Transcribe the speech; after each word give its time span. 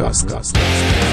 Gast. 0.00 0.26
Gast. 0.28 0.54
Gast. 0.54 1.09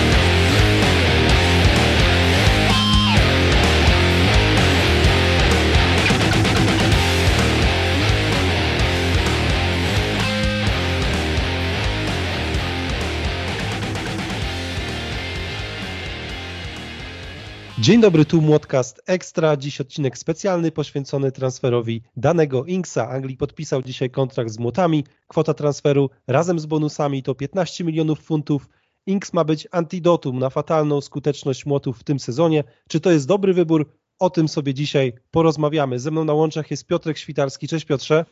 Dzień 17.88 18.02
dobry, 18.02 18.26
tu 18.26 18.42
Młotcast 18.42 19.02
Extra. 19.06 19.58
Dziś 19.58 19.82
odcinek 19.82 20.18
specjalny 20.18 20.72
poświęcony 20.72 21.32
transferowi 21.32 22.02
danego 22.18 22.66
Inksa. 22.66 23.10
Anglii 23.10 23.38
podpisał 23.38 23.82
dzisiaj 23.82 24.10
kontrakt 24.10 24.52
z 24.52 24.60
Młotami. 24.60 25.04
Kwota 25.28 25.54
transferu 25.54 26.10
razem 26.28 26.60
z 26.60 26.66
bonusami 26.66 27.24
to 27.24 27.36
15 27.36 27.84
milionów 27.84 28.20
funtów. 28.20 28.70
Inks 29.06 29.34
ma 29.34 29.44
być 29.44 29.68
antidotum 29.72 30.40
na 30.40 30.50
fatalną 30.50 31.02
skuteczność 31.02 31.66
Młotów 31.66 32.00
w 32.00 32.04
tym 32.04 32.20
sezonie. 32.20 32.64
Czy 32.90 33.00
to 33.00 33.12
jest 33.12 33.28
dobry 33.28 33.54
wybór? 33.54 33.92
O 34.20 34.30
tym 34.30 34.48
sobie 34.48 34.74
dzisiaj 34.74 35.14
porozmawiamy. 35.32 36.00
Ze 36.00 36.12
mną 36.12 36.24
na 36.24 36.34
łączach 36.34 36.72
jest 36.72 36.86
Piotrek 36.86 37.18
Świtarski. 37.18 37.68
Cześć 37.68 37.86
Piotrze. 37.86 38.26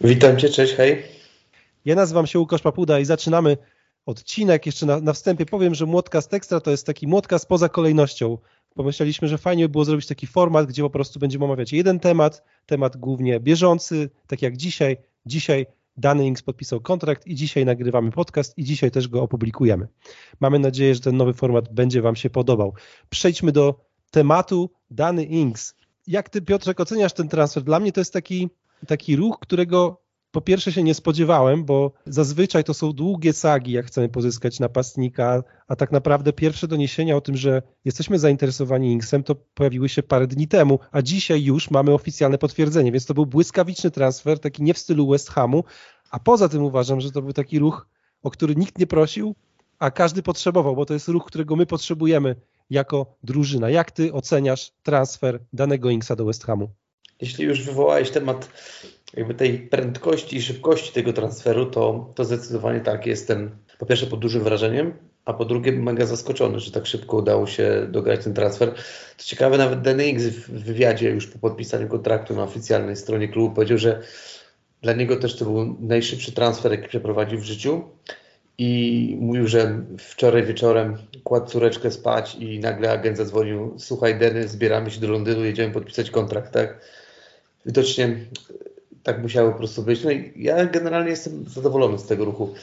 Witam 0.00 0.38
Cię, 0.38 0.48
cześć, 0.48 0.74
hej. 0.74 1.02
Ja 1.84 1.94
nazywam 1.94 2.26
się 2.26 2.38
Łukasz 2.38 2.62
Papuda 2.62 3.00
i 3.00 3.04
zaczynamy 3.04 3.56
odcinek. 4.06 4.66
Jeszcze 4.66 4.86
na, 4.86 5.00
na 5.00 5.12
wstępie 5.12 5.46
powiem, 5.46 5.74
że 5.74 5.86
Młotcast 5.86 6.34
Extra 6.34 6.60
to 6.60 6.70
jest 6.70 6.86
taki 6.86 7.06
Młotcast 7.06 7.48
poza 7.48 7.68
kolejnością 7.68 8.38
pomyśleliśmy, 8.78 9.28
że 9.28 9.38
fajnie 9.38 9.64
by 9.64 9.68
było 9.68 9.84
zrobić 9.84 10.06
taki 10.06 10.26
format, 10.26 10.66
gdzie 10.66 10.82
po 10.82 10.90
prostu 10.90 11.18
będziemy 11.18 11.44
omawiać 11.44 11.72
jeden 11.72 12.00
temat, 12.00 12.42
temat 12.66 12.96
głównie 12.96 13.40
bieżący, 13.40 14.10
tak 14.26 14.42
jak 14.42 14.56
dzisiaj. 14.56 14.96
Dzisiaj 15.26 15.66
Dany 15.96 16.26
Inks 16.26 16.42
podpisał 16.42 16.80
kontrakt 16.80 17.26
i 17.26 17.34
dzisiaj 17.34 17.64
nagrywamy 17.64 18.10
podcast 18.10 18.58
i 18.58 18.64
dzisiaj 18.64 18.90
też 18.90 19.08
go 19.08 19.22
opublikujemy. 19.22 19.88
Mamy 20.40 20.58
nadzieję, 20.58 20.94
że 20.94 21.00
ten 21.00 21.16
nowy 21.16 21.34
format 21.34 21.74
będzie 21.74 22.02
Wam 22.02 22.16
się 22.16 22.30
podobał. 22.30 22.74
Przejdźmy 23.10 23.52
do 23.52 23.80
tematu 24.10 24.70
Dany 24.90 25.24
Inks. 25.24 25.74
Jak 26.06 26.28
Ty, 26.28 26.42
Piotrek, 26.42 26.80
oceniasz 26.80 27.12
ten 27.12 27.28
transfer? 27.28 27.62
Dla 27.62 27.80
mnie 27.80 27.92
to 27.92 28.00
jest 28.00 28.12
taki, 28.12 28.48
taki 28.86 29.16
ruch, 29.16 29.38
którego 29.40 30.00
po 30.30 30.40
pierwsze 30.40 30.72
się 30.72 30.82
nie 30.82 30.94
spodziewałem, 30.94 31.64
bo 31.64 31.92
zazwyczaj 32.06 32.64
to 32.64 32.74
są 32.74 32.92
długie 32.92 33.32
sagi, 33.32 33.72
jak 33.72 33.86
chcemy 33.86 34.08
pozyskać 34.08 34.60
napastnika, 34.60 35.42
a 35.68 35.76
tak 35.76 35.92
naprawdę 35.92 36.32
pierwsze 36.32 36.68
doniesienia 36.68 37.16
o 37.16 37.20
tym, 37.20 37.36
że 37.36 37.62
jesteśmy 37.84 38.18
zainteresowani 38.18 38.92
Inksem, 38.92 39.22
to 39.22 39.34
pojawiły 39.34 39.88
się 39.88 40.02
parę 40.02 40.26
dni 40.26 40.48
temu, 40.48 40.78
a 40.92 41.02
dzisiaj 41.02 41.42
już 41.42 41.70
mamy 41.70 41.92
oficjalne 41.92 42.38
potwierdzenie, 42.38 42.92
więc 42.92 43.06
to 43.06 43.14
był 43.14 43.26
błyskawiczny 43.26 43.90
transfer, 43.90 44.38
taki 44.38 44.62
nie 44.62 44.74
w 44.74 44.78
stylu 44.78 45.08
West 45.08 45.30
Hamu, 45.30 45.64
a 46.10 46.18
poza 46.18 46.48
tym 46.48 46.62
uważam, 46.62 47.00
że 47.00 47.10
to 47.10 47.22
był 47.22 47.32
taki 47.32 47.58
ruch, 47.58 47.88
o 48.22 48.30
który 48.30 48.56
nikt 48.56 48.78
nie 48.78 48.86
prosił, 48.86 49.34
a 49.78 49.90
każdy 49.90 50.22
potrzebował, 50.22 50.76
bo 50.76 50.86
to 50.86 50.94
jest 50.94 51.08
ruch, 51.08 51.24
którego 51.24 51.56
my 51.56 51.66
potrzebujemy 51.66 52.36
jako 52.70 53.16
drużyna. 53.24 53.70
Jak 53.70 53.90
ty 53.90 54.12
oceniasz 54.12 54.72
transfer 54.82 55.40
danego 55.52 55.90
Inksa 55.90 56.16
do 56.16 56.24
West 56.24 56.44
Hamu? 56.44 56.70
Jeśli 57.20 57.44
już 57.44 57.64
wywołałeś 57.64 58.10
temat 58.10 58.48
jakby 59.14 59.34
tej 59.34 59.58
prędkości 59.58 60.36
i 60.36 60.42
szybkości 60.42 60.92
tego 60.92 61.12
transferu, 61.12 61.66
to, 61.66 62.12
to 62.14 62.24
zdecydowanie 62.24 62.80
tak, 62.80 63.06
jestem 63.06 63.50
po 63.78 63.86
pierwsze 63.86 64.06
pod 64.06 64.20
dużym 64.20 64.42
wrażeniem, 64.42 64.92
a 65.24 65.32
po 65.32 65.44
drugie 65.44 65.72
mega 65.72 66.06
zaskoczony, 66.06 66.60
że 66.60 66.72
tak 66.72 66.86
szybko 66.86 67.16
udało 67.16 67.46
się 67.46 67.86
dograć 67.90 68.24
ten 68.24 68.34
transfer. 68.34 68.74
Co 69.16 69.28
ciekawe, 69.28 69.58
nawet 69.58 69.80
DNX 69.80 70.24
w 70.24 70.64
wywiadzie 70.64 71.10
już 71.10 71.26
po 71.26 71.38
podpisaniu 71.38 71.88
kontraktu 71.88 72.34
na 72.34 72.42
oficjalnej 72.42 72.96
stronie 72.96 73.28
klubu 73.28 73.54
powiedział, 73.54 73.78
że 73.78 74.02
dla 74.82 74.92
niego 74.92 75.16
też 75.16 75.36
to 75.36 75.44
był 75.44 75.76
najszybszy 75.80 76.32
transfer, 76.32 76.72
jaki 76.72 76.88
przeprowadził 76.88 77.38
w 77.38 77.44
życiu 77.44 77.82
i 78.58 79.16
mówił, 79.20 79.46
że 79.46 79.84
wczoraj 79.98 80.44
wieczorem 80.44 80.96
kładł 81.24 81.46
córeczkę 81.46 81.90
spać 81.90 82.34
i 82.34 82.60
nagle 82.60 82.90
agent 82.90 83.16
zadzwonił, 83.16 83.74
słuchaj 83.78 84.18
Denny, 84.18 84.48
zbieramy 84.48 84.90
się 84.90 85.00
do 85.00 85.08
Londynu, 85.08 85.44
jedziemy 85.44 85.74
podpisać 85.74 86.10
kontrakt, 86.10 86.52
tak? 86.52 86.80
Widocznie 87.66 88.16
tak 89.08 89.22
musiało 89.22 89.52
po 89.52 89.58
prostu 89.58 89.82
być. 89.82 90.04
No 90.04 90.10
i 90.10 90.32
ja 90.36 90.66
generalnie 90.66 91.10
jestem 91.10 91.44
zadowolony 91.48 91.98
z 91.98 92.06
tego 92.06 92.24
ruchu. 92.24 92.54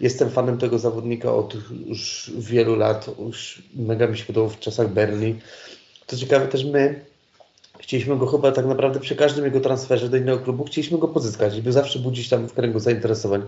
Jestem 0.00 0.30
fanem 0.30 0.58
tego 0.58 0.78
zawodnika 0.78 1.34
od 1.34 1.56
już 1.86 2.32
wielu 2.38 2.76
lat. 2.76 3.10
Już 3.18 3.62
mega 3.74 4.06
mi 4.06 4.18
się 4.18 4.24
podobał 4.24 4.50
w 4.50 4.58
czasach 4.58 4.88
Berlin. 4.88 5.38
Co 6.06 6.16
ciekawe 6.16 6.46
też 6.46 6.64
my 6.64 7.04
chcieliśmy 7.78 8.16
go 8.16 8.26
chyba 8.26 8.52
tak 8.52 8.66
naprawdę 8.66 9.00
przy 9.00 9.16
każdym 9.16 9.44
jego 9.44 9.60
transferze 9.60 10.08
do 10.08 10.16
innego 10.16 10.38
klubu 10.38 10.64
chcieliśmy 10.64 10.98
go 10.98 11.08
pozyskać, 11.08 11.60
by 11.60 11.72
zawsze 11.72 11.98
budzić 11.98 12.28
tam 12.28 12.48
w 12.48 12.54
kręgu 12.54 12.78
zainteresowań. 12.78 13.42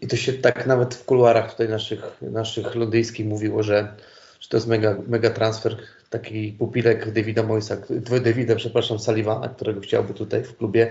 I 0.00 0.06
to 0.06 0.16
się 0.16 0.32
tak 0.32 0.66
nawet 0.66 0.94
w 0.94 1.04
kuluarach 1.04 1.50
tutaj 1.50 1.68
naszych, 1.68 2.22
naszych 2.22 2.74
londyńskich 2.74 3.26
mówiło, 3.26 3.62
że, 3.62 3.94
że 4.40 4.48
to 4.48 4.56
jest 4.56 4.66
mega, 4.66 4.96
mega 5.08 5.30
transfer, 5.30 5.76
taki 6.10 6.52
pupilek 6.52 7.12
Davida 7.12 7.42
Moisa, 7.42 7.76
Davida, 8.24 8.54
przepraszam, 8.56 8.98
Sullivana, 8.98 9.48
którego 9.48 9.80
chciałby 9.80 10.14
tutaj 10.14 10.44
w 10.44 10.56
klubie. 10.56 10.90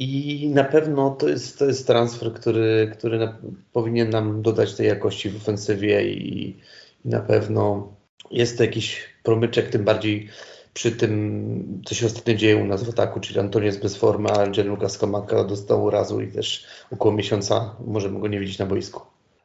I 0.00 0.50
na 0.54 0.64
pewno 0.64 1.10
to 1.10 1.28
jest, 1.28 1.58
to 1.58 1.64
jest 1.64 1.86
transfer, 1.86 2.34
który, 2.34 2.92
który 2.98 3.18
na, 3.18 3.38
powinien 3.72 4.10
nam 4.10 4.42
dodać 4.42 4.74
tej 4.74 4.86
jakości 4.86 5.30
w 5.30 5.36
ofensywie 5.36 6.12
i, 6.12 6.38
i 6.38 6.56
na 7.04 7.20
pewno 7.20 7.92
jest 8.30 8.58
to 8.58 8.64
jakiś 8.64 9.00
promyczek, 9.22 9.70
tym 9.70 9.84
bardziej 9.84 10.28
przy 10.74 10.92
tym, 10.92 11.82
co 11.86 11.94
się 11.94 12.06
ostatnio 12.06 12.34
dzieje 12.34 12.56
u 12.56 12.66
nas 12.66 12.82
w 12.82 12.88
ataku, 12.88 13.20
czyli 13.20 13.40
Antonio 13.40 13.66
jest 13.66 13.82
bez 13.82 13.96
formy, 13.96 14.30
a 14.30 14.50
Gianluca 14.50 15.08
dostał 15.44 15.90
razu 15.90 16.20
i 16.20 16.32
też 16.32 16.66
około 16.92 17.14
miesiąca 17.14 17.76
możemy 17.86 18.20
go 18.20 18.28
nie 18.28 18.40
widzieć 18.40 18.58
na 18.58 18.66
boisku. 18.66 19.00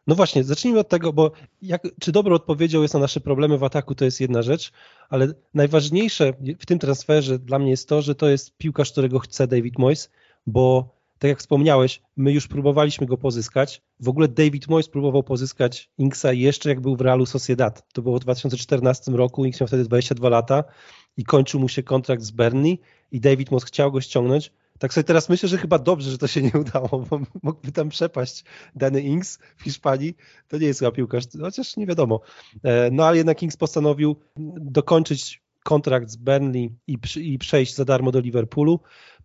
No 0.07 0.15
właśnie, 0.15 0.43
zacznijmy 0.43 0.79
od 0.79 0.89
tego, 0.89 1.13
bo 1.13 1.31
jak, 1.61 1.81
czy 1.99 2.11
dobrą 2.11 2.35
odpowiedzią 2.35 2.81
jest 2.81 2.93
na 2.93 2.99
nasze 2.99 3.19
problemy 3.19 3.57
w 3.57 3.63
ataku, 3.63 3.95
to 3.95 4.05
jest 4.05 4.21
jedna 4.21 4.41
rzecz, 4.41 4.71
ale 5.09 5.27
najważniejsze 5.53 6.33
w 6.59 6.65
tym 6.65 6.79
transferze 6.79 7.39
dla 7.39 7.59
mnie 7.59 7.69
jest 7.69 7.89
to, 7.89 8.01
że 8.01 8.15
to 8.15 8.29
jest 8.29 8.57
piłkarz, 8.57 8.91
którego 8.91 9.19
chce 9.19 9.47
David 9.47 9.79
Moyes 9.79 10.09
bo 10.47 10.93
tak 11.19 11.29
jak 11.29 11.39
wspomniałeś, 11.39 12.01
my 12.17 12.31
już 12.31 12.47
próbowaliśmy 12.47 13.07
go 13.07 13.17
pozyskać. 13.17 13.81
W 13.99 14.09
ogóle 14.09 14.27
David 14.27 14.67
Moyes 14.67 14.89
próbował 14.89 15.23
pozyskać 15.23 15.89
Inksa 15.97 16.33
jeszcze 16.33 16.69
jak 16.69 16.81
był 16.81 16.95
w 16.95 17.01
Realu 17.01 17.25
Sociedad. 17.25 17.93
To 17.93 18.01
było 18.01 18.17
w 18.17 18.19
2014 18.19 19.11
roku, 19.11 19.45
Inks 19.45 19.61
miał 19.61 19.67
wtedy 19.67 19.83
22 19.83 20.29
lata 20.29 20.63
i 21.17 21.23
kończył 21.23 21.59
mu 21.59 21.69
się 21.69 21.83
kontrakt 21.83 22.23
z 22.23 22.31
Bernie 22.31 22.77
i 23.11 23.19
David 23.19 23.51
Moyes 23.51 23.63
chciał 23.63 23.91
go 23.91 24.01
ściągnąć. 24.01 24.51
Tak 24.79 24.93
sobie 24.93 25.03
teraz 25.03 25.29
myślę, 25.29 25.49
że 25.49 25.57
chyba 25.57 25.79
dobrze, 25.79 26.11
że 26.11 26.17
to 26.17 26.27
się 26.27 26.41
nie 26.41 26.51
udało, 26.61 27.05
bo 27.09 27.19
mógłby 27.43 27.71
tam 27.71 27.89
przepaść 27.89 28.43
dany 28.75 29.01
Inks 29.01 29.39
w 29.57 29.63
Hiszpanii. 29.63 30.15
To 30.47 30.57
nie 30.57 30.67
jest 30.67 30.79
chyba 30.79 30.91
piłkarz, 30.91 31.23
chociaż 31.41 31.77
nie 31.77 31.85
wiadomo. 31.85 32.21
E, 32.63 32.91
no 32.91 33.05
ale 33.05 33.17
jednak 33.17 33.43
Inks 33.43 33.57
postanowił 33.57 34.15
dokończyć 34.55 35.41
kontrakt 35.63 36.09
z 36.09 36.15
Burnley 36.15 36.69
i, 36.87 36.97
i 37.15 37.37
przejść 37.37 37.75
za 37.75 37.85
darmo 37.85 38.11
do 38.11 38.19
Liverpoolu. 38.19 38.79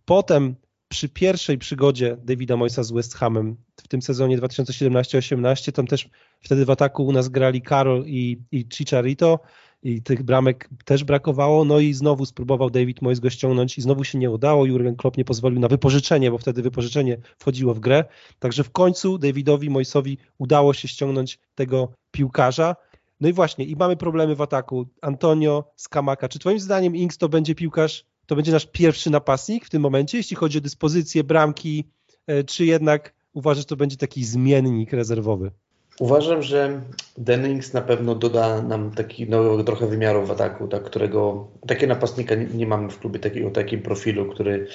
Potem 0.05 0.55
przy 0.89 1.09
pierwszej 1.09 1.57
przygodzie 1.57 2.17
Davida 2.23 2.57
Moisa 2.57 2.83
z 2.83 2.91
West 2.91 3.15
Hamem 3.15 3.55
w 3.75 3.87
tym 3.87 4.01
sezonie 4.01 4.37
2017-18, 4.37 5.71
tam 5.71 5.87
też 5.87 6.09
wtedy 6.41 6.65
w 6.65 6.69
ataku 6.69 7.05
u 7.05 7.11
nas 7.11 7.29
grali 7.29 7.61
Karol 7.61 8.03
i, 8.05 8.41
i 8.51 8.65
Chicharito 8.73 9.39
i 9.83 10.01
tych 10.01 10.23
bramek 10.23 10.69
też 10.85 11.03
brakowało, 11.03 11.65
no 11.65 11.79
i 11.79 11.93
znowu 11.93 12.25
spróbował 12.25 12.69
David 12.69 13.01
Moyes 13.01 13.19
go 13.19 13.29
ściągnąć 13.29 13.77
i 13.77 13.81
znowu 13.81 14.03
się 14.03 14.17
nie 14.17 14.31
udało, 14.31 14.65
Jurgen 14.65 14.95
Klopp 14.95 15.17
nie 15.17 15.25
pozwolił 15.25 15.59
na 15.59 15.67
wypożyczenie, 15.67 16.31
bo 16.31 16.37
wtedy 16.37 16.61
wypożyczenie 16.61 17.17
wchodziło 17.37 17.73
w 17.73 17.79
grę, 17.79 18.03
także 18.39 18.63
w 18.63 18.71
końcu 18.71 19.17
Davidowi 19.17 19.69
Moisowi 19.69 20.17
udało 20.37 20.73
się 20.73 20.87
ściągnąć 20.87 21.39
tego 21.55 21.93
piłkarza, 22.11 22.75
no 23.19 23.29
i 23.29 23.33
właśnie, 23.33 23.65
i 23.65 23.75
mamy 23.75 23.97
problemy 23.97 24.35
w 24.35 24.41
ataku. 24.41 24.87
Antonio, 25.01 25.71
Skamaka. 25.75 26.29
Czy 26.29 26.39
twoim 26.39 26.59
zdaniem 26.59 26.95
Inks 26.95 27.17
to 27.17 27.29
będzie 27.29 27.55
piłkarz 27.55 28.05
to 28.29 28.35
będzie 28.35 28.51
nasz 28.51 28.65
pierwszy 28.65 29.09
napastnik 29.09 29.65
w 29.65 29.69
tym 29.69 29.81
momencie, 29.81 30.17
jeśli 30.17 30.35
chodzi 30.35 30.57
o 30.57 30.61
dyspozycję, 30.61 31.23
bramki, 31.23 31.89
e, 32.27 32.43
czy 32.43 32.65
jednak 32.65 33.13
uważasz, 33.33 33.65
to 33.65 33.75
będzie 33.75 33.97
taki 33.97 34.25
zmiennik 34.25 34.93
rezerwowy? 34.93 35.51
Uważam, 35.99 36.43
że 36.43 36.81
Dennings 37.17 37.73
na 37.73 37.81
pewno 37.81 38.15
doda 38.15 38.61
nam 38.61 38.91
taki 38.91 39.29
nowego 39.29 39.63
trochę 39.63 39.87
wymiaru 39.87 40.25
w 40.25 40.31
ataku, 40.31 40.67
tak, 40.67 40.83
którego 40.83 41.47
takiego 41.67 41.93
napastnika 41.93 42.35
nie, 42.35 42.45
nie 42.45 42.67
mamy 42.67 42.89
w 42.89 42.99
klubie 42.99 43.19
takiego 43.19 43.51
takim 43.51 43.81
profilu, 43.81 44.31
który, 44.31 44.67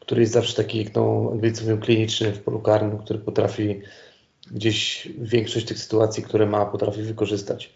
który 0.00 0.20
jest 0.20 0.32
zawsze 0.32 0.56
taki, 0.56 0.78
jak 0.78 0.90
to 0.90 1.28
Anglicy 1.32 1.62
mówią, 1.62 1.78
kliniczny 1.78 2.32
w 2.32 2.42
polu 2.42 2.60
karnym, 2.60 2.98
który 2.98 3.18
potrafi 3.18 3.80
gdzieś 4.50 5.08
większość 5.18 5.66
tych 5.66 5.78
sytuacji, 5.78 6.22
które 6.22 6.46
ma, 6.46 6.66
potrafi 6.66 7.02
wykorzystać. 7.02 7.74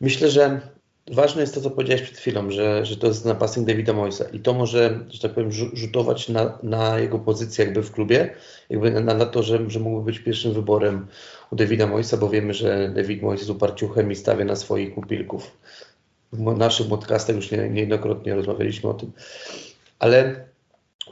Myślę, 0.00 0.30
że 0.30 0.60
ważne 1.12 1.40
jest 1.40 1.54
to, 1.54 1.60
co 1.60 1.70
powiedziałeś 1.70 2.02
przed 2.02 2.18
chwilą, 2.18 2.50
że, 2.50 2.86
że 2.86 2.96
to 2.96 3.06
jest 3.06 3.24
napastnik 3.24 3.66
Davida 3.66 3.92
Moisa 3.92 4.24
i 4.32 4.40
to 4.40 4.54
może, 4.54 5.00
że 5.08 5.20
tak 5.20 5.32
powiem, 5.32 5.52
rzutować 5.52 6.28
na, 6.28 6.58
na 6.62 6.98
jego 6.98 7.18
pozycję 7.18 7.64
jakby 7.64 7.82
w 7.82 7.92
klubie, 7.92 8.34
jakby 8.70 8.90
na, 8.90 9.14
na 9.14 9.26
to, 9.26 9.42
że, 9.42 9.70
że 9.70 9.80
mógłby 9.80 10.04
być 10.04 10.18
pierwszym 10.18 10.52
wyborem 10.52 11.06
u 11.50 11.56
Davida 11.56 11.86
Moisa, 11.86 12.16
bo 12.16 12.28
wiemy, 12.28 12.54
że 12.54 12.90
David 12.94 13.22
Mois 13.22 13.40
jest 13.40 13.50
uparciuchem 13.50 14.12
i 14.12 14.16
stawia 14.16 14.44
na 14.44 14.56
swoich 14.56 14.94
pupilków. 14.94 15.58
W 16.32 16.56
naszych 16.56 16.88
podcastach 16.88 17.36
już 17.36 17.50
nie, 17.50 17.68
niejednokrotnie 17.68 18.34
rozmawialiśmy 18.34 18.90
o 18.90 18.94
tym. 18.94 19.12
Ale 19.98 20.46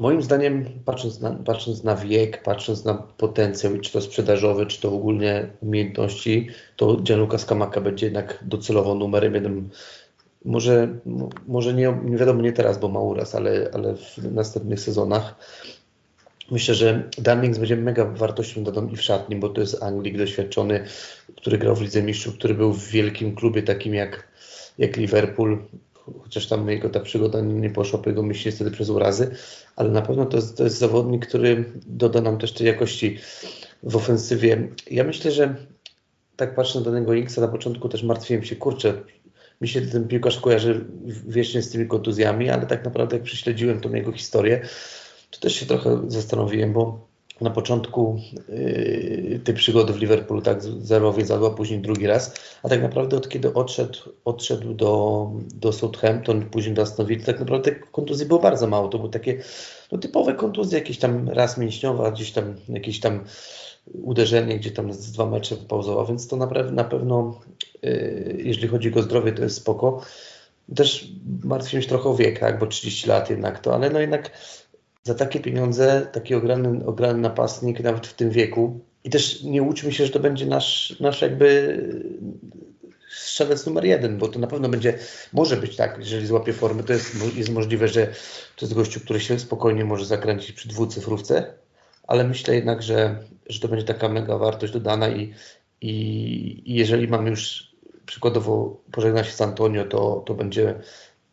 moim 0.01 0.23
zdaniem, 0.23 0.65
patrząc 0.85 1.21
na, 1.21 1.31
patrząc 1.31 1.85
na 1.85 1.97
wiek, 1.97 2.43
patrząc 2.43 2.85
na 2.85 2.95
potencjał, 2.95 3.79
czy 3.79 3.93
to 3.93 4.01
sprzedażowy, 4.01 4.67
czy 4.67 4.81
to 4.81 4.93
ogólnie 4.93 5.51
umiejętności, 5.61 6.49
to 6.77 6.97
Gianluca 6.97 7.39
Skamaka 7.39 7.81
będzie 7.81 8.07
jednak 8.07 8.39
docelowo 8.43 8.95
numerem 8.95 9.35
jeden. 9.35 9.69
Może, 10.45 10.89
może 11.47 11.75
nie, 11.75 11.99
nie 12.05 12.17
wiadomo 12.17 12.43
nie 12.43 12.53
teraz, 12.53 12.79
bo 12.79 12.89
ma 12.89 13.01
uraz, 13.01 13.35
ale, 13.35 13.71
ale 13.73 13.97
w 13.97 14.33
następnych 14.33 14.81
sezonach. 14.81 15.35
Myślę, 16.51 16.75
że 16.75 17.11
Dunnings 17.19 17.59
będzie 17.59 17.77
mega 17.77 18.05
wartością 18.05 18.65
dodaną 18.65 18.89
i 18.89 18.97
w 18.97 19.03
szatni, 19.03 19.37
bo 19.37 19.49
to 19.49 19.61
jest 19.61 19.83
Anglik 19.83 20.19
doświadczony, 20.19 20.85
który 21.37 21.59
grał 21.59 21.77
w 21.77 21.83
Lidze 21.83 22.03
Mistrzów, 22.03 22.35
który 22.35 22.55
był 22.55 22.73
w 22.73 22.89
wielkim 22.89 23.35
klubie 23.35 23.63
takim 23.63 23.95
jak, 23.95 24.29
jak 24.79 24.97
Liverpool, 24.97 25.59
chociaż 26.23 26.47
tam 26.47 26.69
jego 26.69 26.91
ta 26.91 27.01
przygoda 27.01 27.41
nie 27.41 27.71
poszła 27.71 27.99
po 27.99 28.11
jego 28.11 28.23
myśli 28.23 28.49
niestety 28.49 28.71
przez 28.71 28.91
urazy, 28.91 29.31
ale 29.77 29.91
na 29.91 30.03
pewno 30.03 30.27
to 30.27 30.37
jest, 30.37 30.57
to 30.57 30.65
jest 30.65 30.79
zawodnik, 30.79 31.27
który 31.27 31.65
doda 31.87 32.21
nam 32.21 32.39
też 32.39 32.53
tej 32.53 32.67
jakości 32.67 33.19
w 33.83 33.97
ofensywie. 33.97 34.69
Ja 34.91 35.05
myślę, 35.05 35.31
że 35.31 35.55
tak 36.37 36.55
patrzę 36.55 36.79
na 36.79 36.85
danego 36.85 37.15
Inksa, 37.15 37.41
na 37.41 37.49
początku 37.49 37.89
też 37.89 38.03
martwiłem 38.03 38.45
się, 38.45 38.57
kurczę, 38.57 39.03
mi 39.61 39.69
się 39.69 39.83
ten 39.83 40.09
piłkarz 40.09 40.41
kojarzy 40.41 40.85
wiecznie 41.27 41.63
z 41.63 41.71
tymi 41.71 41.87
kontuzjami, 41.87 42.51
ale 42.51 42.67
tak 42.67 42.85
naprawdę 42.85 43.17
jak 43.17 43.25
prześledziłem 43.25 43.81
tą 43.81 43.95
jego 43.95 44.13
historię, 44.13 44.61
to 45.31 45.41
też 45.41 45.55
się 45.55 45.67
trochę 45.67 46.01
zastanowiłem, 46.09 46.73
bo 46.73 47.14
na 47.41 47.51
początku 47.51 48.21
yy, 48.49 49.41
tej 49.45 49.55
przygody 49.55 49.93
w 49.93 50.01
Liverpoolu 50.01 50.43
tak 50.43 50.63
zerowie 50.63 51.27
zadła, 51.27 51.51
później 51.51 51.81
drugi 51.81 52.07
raz, 52.07 52.35
a 52.63 52.69
tak 52.69 52.83
naprawdę 52.83 53.17
od 53.17 53.29
kiedy 53.29 53.55
odszedł, 53.55 53.99
odszedł 54.25 54.75
do, 54.75 55.31
do 55.55 55.73
Southampton, 55.73 56.45
później 56.51 56.75
do 56.75 56.83
Aston 56.83 57.07
Villa, 57.07 57.25
tak 57.25 57.41
naprawdę 57.41 57.73
kontuzji 57.73 58.27
było 58.27 58.41
bardzo 58.41 58.67
mało. 58.67 58.89
To 58.89 58.99
były 58.99 59.11
takie 59.11 59.43
no, 59.93 59.99
typowe 59.99 60.35
kontuzje, 60.35 60.79
jakieś 60.79 60.99
tam 60.99 61.29
raz 61.29 61.59
mięśniowa, 61.59 62.11
gdzieś 62.11 62.33
tam 62.33 62.55
jakieś 62.69 63.01
tam 63.01 63.25
uderzenie, 64.03 64.59
gdzie 64.59 64.71
tam 64.71 64.93
z 64.93 65.13
dwa 65.13 65.27
mecze 65.27 65.57
pauzował, 65.57 66.07
więc 66.07 66.29
to 66.29 66.37
naprawdę 66.37 66.73
na 66.73 66.85
pewno, 66.85 67.41
yy, 67.83 68.37
jeżeli 68.39 68.69
chodzi 68.69 68.89
o 68.89 68.91
jego 68.91 69.03
zdrowie, 69.03 69.33
to 69.33 69.43
jest 69.43 69.57
spoko. 69.57 70.01
Też 70.77 71.09
martwię 71.45 71.83
się 71.83 71.89
trochę 71.89 72.09
o 72.09 72.15
wiek, 72.15 72.39
tak, 72.39 72.59
bo 72.59 72.67
30 72.67 73.09
lat 73.09 73.31
jednak 73.31 73.61
to, 73.61 73.75
ale 73.75 73.91
no 73.91 74.01
jednak 74.01 74.31
za 75.05 75.15
takie 75.15 75.41
pieniądze 75.41 76.07
taki 76.13 76.35
ograny, 76.35 76.87
ograny 76.87 77.19
napastnik 77.19 77.81
nawet 77.81 78.07
w 78.07 78.15
tym 78.15 78.31
wieku. 78.31 78.81
I 79.05 79.11
też 79.11 79.43
nie 79.43 79.63
łudźmy 79.63 79.93
się, 79.93 80.07
że 80.07 80.13
to 80.13 80.21
będzie 80.21 80.47
nasz, 80.47 80.97
nasz 81.01 81.23
jakby 81.23 81.79
strzelec 83.11 83.67
numer 83.67 83.85
jeden, 83.85 84.19
bo 84.19 84.29
to 84.29 84.39
na 84.39 84.47
pewno 84.47 84.69
będzie, 84.69 84.99
może 85.33 85.57
być 85.57 85.77
tak, 85.77 85.97
jeżeli 85.99 86.27
złapie 86.27 86.53
formę, 86.53 86.83
to 86.83 86.93
jest, 86.93 87.37
jest 87.37 87.51
możliwe, 87.51 87.89
że 87.89 88.07
to 88.57 88.67
jest 88.67 88.75
gościu, 88.75 89.01
który 89.01 89.21
się 89.21 89.39
spokojnie 89.39 89.85
może 89.85 90.07
zakręcić 90.07 90.53
przy 90.53 90.69
dwucyfrówce, 90.69 91.55
ale 92.07 92.25
myślę 92.25 92.55
jednak, 92.55 92.83
że, 92.83 93.19
że 93.49 93.61
to 93.61 93.69
będzie 93.69 93.87
taka 93.87 94.09
mega 94.09 94.39
wartość 94.39 94.73
dodana 94.73 95.09
i, 95.09 95.35
i, 95.81 95.93
i 96.65 96.75
jeżeli 96.75 97.09
mamy 97.09 97.31
już 97.31 97.75
przykładowo 98.07 98.81
pożegnać 98.93 99.27
się 99.27 99.33
z 99.33 99.41
Antonio, 99.41 99.85
to, 99.85 100.23
to 100.27 100.35
będzie 100.35 100.75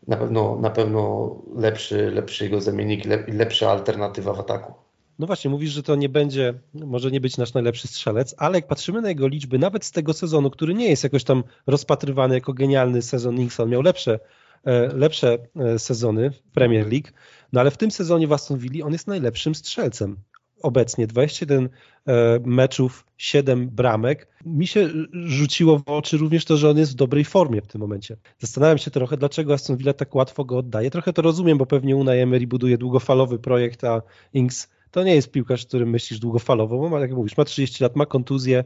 na 0.08 0.18
pewno, 0.18 0.58
na 0.62 0.70
pewno 0.70 1.36
lepszy, 1.56 2.12
lepszy 2.12 2.44
jego 2.44 2.62
zamiennik 2.62 3.04
lepsza 3.28 3.72
alternatywa 3.72 4.34
w 4.34 4.40
ataku. 4.40 4.74
No 5.20 5.28
właśnie, 5.28 5.52
mówisz, 5.52 5.72
że 5.72 5.84
to 5.84 5.96
nie 5.96 6.10
będzie, 6.10 6.54
może 6.74 7.12
nie 7.12 7.22
być 7.22 7.38
nasz 7.38 7.54
najlepszy 7.54 7.88
strzelec, 7.88 8.36
ale 8.38 8.58
jak 8.58 8.68
patrzymy 8.68 9.02
na 9.02 9.10
jego 9.10 9.28
liczby, 9.28 9.60
nawet 9.60 9.86
z 9.86 9.92
tego 9.92 10.14
sezonu, 10.14 10.50
który 10.50 10.74
nie 10.74 10.90
jest 10.90 11.04
jakoś 11.04 11.24
tam 11.24 11.44
rozpatrywany 11.68 12.36
jako 12.36 12.54
genialny 12.54 13.02
sezon 13.02 13.36
Nixon, 13.36 13.70
miał 13.70 13.82
lepsze, 13.82 14.20
e, 14.64 14.88
lepsze 14.88 15.38
e, 15.56 15.80
sezony 15.80 16.32
w 16.32 16.42
Premier 16.42 16.88
League, 16.92 17.08
no 17.54 17.60
ale 17.60 17.72
w 17.72 17.78
tym 17.78 17.92
sezonie 17.92 18.28
w 18.28 18.34
Aston 18.34 18.58
Villa 18.58 18.86
on 18.86 18.92
jest 18.92 19.08
najlepszym 19.08 19.56
strzelcem 19.56 20.18
obecnie 20.62 21.08
21 21.08 21.70
e, 22.08 22.40
meczów, 22.46 23.06
7 23.18 23.70
bramek. 23.70 24.28
Mi 24.46 24.68
się 24.68 24.90
rzuciło 25.14 25.80
w 25.80 25.84
oczy 25.86 26.18
również 26.18 26.46
to, 26.46 26.58
że 26.58 26.70
on 26.70 26.78
jest 26.78 26.92
w 26.92 26.96
dobrej 26.96 27.26
formie 27.26 27.62
w 27.62 27.68
tym 27.68 27.82
momencie. 27.82 28.18
Zastanawiam 28.40 28.78
się 28.78 28.92
trochę, 28.92 29.18
dlaczego 29.18 29.54
Aston 29.54 29.78
Villa 29.78 29.94
tak 29.94 30.16
łatwo 30.16 30.46
go 30.46 30.58
oddaje. 30.58 30.92
Trochę 30.92 31.14
to 31.14 31.22
rozumiem, 31.22 31.58
bo 31.58 31.66
pewnie 31.66 31.96
Unai 31.96 32.20
Emery 32.20 32.48
buduje 32.48 32.78
długofalowy 32.78 33.40
projekt, 33.40 33.84
a 33.84 34.02
Inks 34.34 34.70
to 34.92 35.04
nie 35.04 35.16
jest 35.16 35.32
piłkarz, 35.32 35.66
którym 35.66 35.90
myślisz 35.90 36.20
długofalowo, 36.20 36.90
bo 36.90 37.00
jak 37.00 37.12
mówisz, 37.12 37.38
ma 37.38 37.46
30 37.46 37.84
lat, 37.84 37.96
ma 37.96 38.06
kontuzję, 38.06 38.64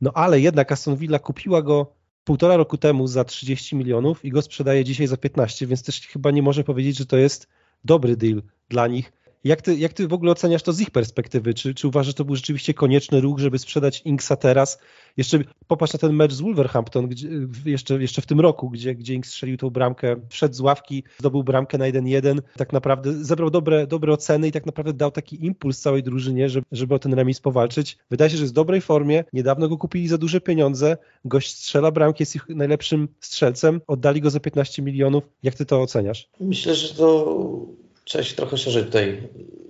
no 0.00 0.12
ale 0.14 0.40
jednak 0.40 0.72
Aston 0.72 0.96
Villa 0.96 1.18
kupiła 1.18 1.62
go 1.62 1.92
półtora 2.24 2.56
roku 2.56 2.78
temu 2.78 3.06
za 3.06 3.24
30 3.24 3.76
milionów 3.76 4.24
i 4.24 4.30
go 4.30 4.42
sprzedaje 4.42 4.84
dzisiaj 4.84 5.06
za 5.06 5.16
15, 5.16 5.66
więc 5.66 5.82
też 5.82 6.00
chyba 6.00 6.30
nie 6.30 6.42
może 6.42 6.64
powiedzieć, 6.64 6.96
że 6.96 7.06
to 7.06 7.16
jest 7.16 7.48
dobry 7.84 8.16
deal 8.16 8.42
dla 8.68 8.86
nich. 8.86 9.12
Jak 9.44 9.62
ty, 9.62 9.76
jak 9.76 9.92
ty 9.92 10.08
w 10.08 10.12
ogóle 10.12 10.32
oceniasz 10.32 10.62
to 10.62 10.72
z 10.72 10.80
ich 10.80 10.90
perspektywy? 10.90 11.54
Czy, 11.54 11.74
czy 11.74 11.88
uważasz, 11.88 12.06
że 12.06 12.14
to 12.14 12.24
był 12.24 12.36
rzeczywiście 12.36 12.74
konieczny 12.74 13.20
ruch, 13.20 13.38
żeby 13.38 13.58
sprzedać 13.58 14.02
Inksa 14.04 14.36
teraz? 14.36 14.78
Jeszcze 15.16 15.38
popatrz 15.66 15.92
na 15.92 15.98
ten 15.98 16.12
mecz 16.12 16.32
z 16.32 16.40
Wolverhampton 16.40 17.08
gdzie, 17.08 17.28
jeszcze, 17.64 17.94
jeszcze 18.02 18.22
w 18.22 18.26
tym 18.26 18.40
roku, 18.40 18.70
gdzie, 18.70 18.94
gdzie 18.94 19.14
Inks 19.14 19.28
strzelił 19.30 19.56
tą 19.56 19.70
bramkę, 19.70 20.16
wszedł 20.28 20.54
z 20.54 20.60
ławki, 20.60 21.04
zdobył 21.18 21.44
bramkę 21.44 21.78
na 21.78 21.84
1-1, 21.84 22.38
tak 22.56 22.72
naprawdę 22.72 23.24
zebrał 23.24 23.50
dobre, 23.50 23.86
dobre 23.86 24.12
oceny 24.12 24.48
i 24.48 24.52
tak 24.52 24.66
naprawdę 24.66 24.92
dał 24.92 25.10
taki 25.10 25.46
impuls 25.46 25.80
całej 25.80 26.02
drużynie, 26.02 26.48
żeby, 26.48 26.66
żeby 26.72 26.94
o 26.94 26.98
ten 26.98 27.14
remis 27.14 27.40
powalczyć. 27.40 27.98
Wydaje 28.10 28.30
się, 28.30 28.36
że 28.36 28.42
jest 28.42 28.52
w 28.52 28.56
dobrej 28.56 28.80
formie, 28.80 29.24
niedawno 29.32 29.68
go 29.68 29.78
kupili 29.78 30.08
za 30.08 30.18
duże 30.18 30.40
pieniądze, 30.40 30.96
gość 31.24 31.56
strzela 31.56 31.90
bramki, 31.90 32.22
jest 32.22 32.36
ich 32.36 32.48
najlepszym 32.48 33.08
strzelcem, 33.20 33.80
oddali 33.86 34.20
go 34.20 34.30
za 34.30 34.40
15 34.40 34.82
milionów. 34.82 35.24
Jak 35.42 35.54
ty 35.54 35.66
to 35.66 35.82
oceniasz? 35.82 36.28
Myślę, 36.40 36.74
że 36.74 36.94
to 36.94 37.83
trzeba 38.04 38.24
się 38.24 38.36
trochę 38.36 38.58
szerzej 38.58 38.84
tutaj 38.84 39.28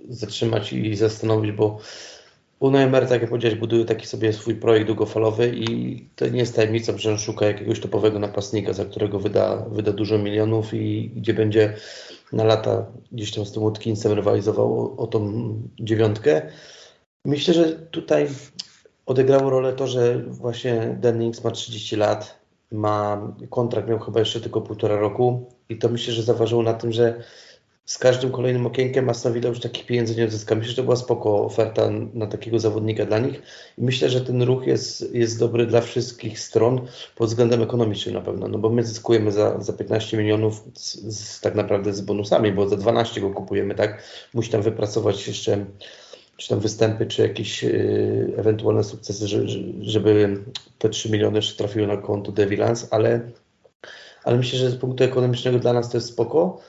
zatrzymać 0.09 0.73
i 0.73 0.95
zastanowić, 0.95 1.51
bo 1.51 1.79
UNMR, 2.59 3.07
tak 3.07 3.21
jak 3.21 3.29
powiedziałeś, 3.29 3.57
buduje 3.57 3.85
taki 3.85 4.07
sobie 4.07 4.33
swój 4.33 4.55
projekt 4.55 4.87
długofalowy 4.87 5.53
i 5.55 5.99
to 6.15 6.27
nie 6.27 6.39
jest 6.39 6.55
tajemnicą, 6.55 6.97
że 6.97 7.11
on 7.11 7.17
szuka 7.17 7.45
jakiegoś 7.45 7.79
topowego 7.79 8.19
napastnika, 8.19 8.73
za 8.73 8.85
którego 8.85 9.19
wyda, 9.19 9.65
wyda 9.71 9.91
dużo 9.91 10.17
milionów 10.17 10.73
i 10.73 11.11
gdzie 11.15 11.33
będzie 11.33 11.73
na 12.33 12.43
lata 12.43 12.85
gdzieś 13.11 13.31
tam 13.31 13.45
z 13.45 13.51
tym 13.51 13.63
Watkinsem 13.63 14.11
rywalizował 14.11 14.79
o, 14.79 14.97
o 14.97 15.07
tą 15.07 15.31
dziewiątkę. 15.79 16.41
Myślę, 17.25 17.53
że 17.53 17.71
tutaj 17.71 18.27
odegrało 19.05 19.49
rolę 19.49 19.73
to, 19.73 19.87
że 19.87 20.19
właśnie 20.27 20.97
Dennings 20.99 21.43
ma 21.43 21.51
30 21.51 21.95
lat, 21.95 22.39
ma 22.71 23.27
kontrakt, 23.49 23.89
miał 23.89 23.99
chyba 23.99 24.19
jeszcze 24.19 24.41
tylko 24.41 24.61
półtora 24.61 24.95
roku 24.95 25.51
i 25.69 25.77
to 25.77 25.89
myślę, 25.89 26.13
że 26.13 26.23
zaważyło 26.23 26.63
na 26.63 26.73
tym, 26.73 26.91
że 26.91 27.23
z 27.85 27.97
każdym 27.97 28.31
kolejnym 28.31 28.65
okienkiem 28.65 29.09
Aston 29.09 29.33
Villa 29.33 29.49
już 29.49 29.59
takich 29.59 29.85
pieniędzy 29.85 30.15
nie 30.15 30.25
odzyska. 30.25 30.55
Myślę, 30.55 30.69
że 30.69 30.75
to 30.75 30.83
była 30.83 30.95
spoko 30.95 31.45
oferta 31.45 31.89
na 32.13 32.27
takiego 32.27 32.59
zawodnika 32.59 33.05
dla 33.05 33.19
nich 33.19 33.41
i 33.77 33.83
myślę, 33.83 34.09
że 34.09 34.21
ten 34.21 34.41
ruch 34.41 34.67
jest, 34.67 35.15
jest 35.15 35.39
dobry 35.39 35.65
dla 35.65 35.81
wszystkich 35.81 36.39
stron 36.39 36.81
pod 37.15 37.29
względem 37.29 37.61
ekonomicznym 37.61 38.15
na 38.15 38.21
pewno, 38.21 38.47
no 38.47 38.57
bo 38.57 38.69
my 38.69 38.83
zyskujemy 38.83 39.31
za, 39.31 39.61
za 39.61 39.73
15 39.73 40.17
milionów 40.17 40.63
z, 40.73 41.17
z, 41.17 41.41
tak 41.41 41.55
naprawdę 41.55 41.93
z 41.93 42.01
bonusami, 42.01 42.51
bo 42.51 42.69
za 42.69 42.75
12 42.75 43.21
go 43.21 43.29
kupujemy, 43.29 43.75
tak? 43.75 44.03
Musi 44.33 44.51
tam 44.51 44.61
wypracować 44.61 45.27
jeszcze 45.27 45.65
czy 46.37 46.49
tam 46.49 46.59
występy, 46.59 47.05
czy 47.05 47.21
jakieś 47.21 47.63
y, 47.63 48.33
ewentualne 48.37 48.83
sukcesy, 48.83 49.27
żeby, 49.27 49.47
żeby 49.81 50.43
te 50.77 50.89
3 50.89 51.11
miliony 51.11 51.37
jeszcze 51.37 51.57
trafiły 51.57 51.87
na 51.87 51.97
konto 51.97 52.31
Devilans, 52.31 52.87
ale, 52.91 53.31
ale 54.23 54.37
myślę, 54.37 54.59
że 54.59 54.69
z 54.69 54.75
punktu 54.75 55.03
ekonomicznego 55.03 55.59
dla 55.59 55.73
nas 55.73 55.89
to 55.89 55.97
jest 55.97 56.07
spoko. 56.07 56.61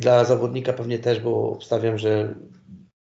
Dla 0.00 0.24
zawodnika 0.24 0.72
pewnie 0.72 0.98
też, 0.98 1.20
bo 1.20 1.50
obstawiam, 1.50 1.98
że 1.98 2.34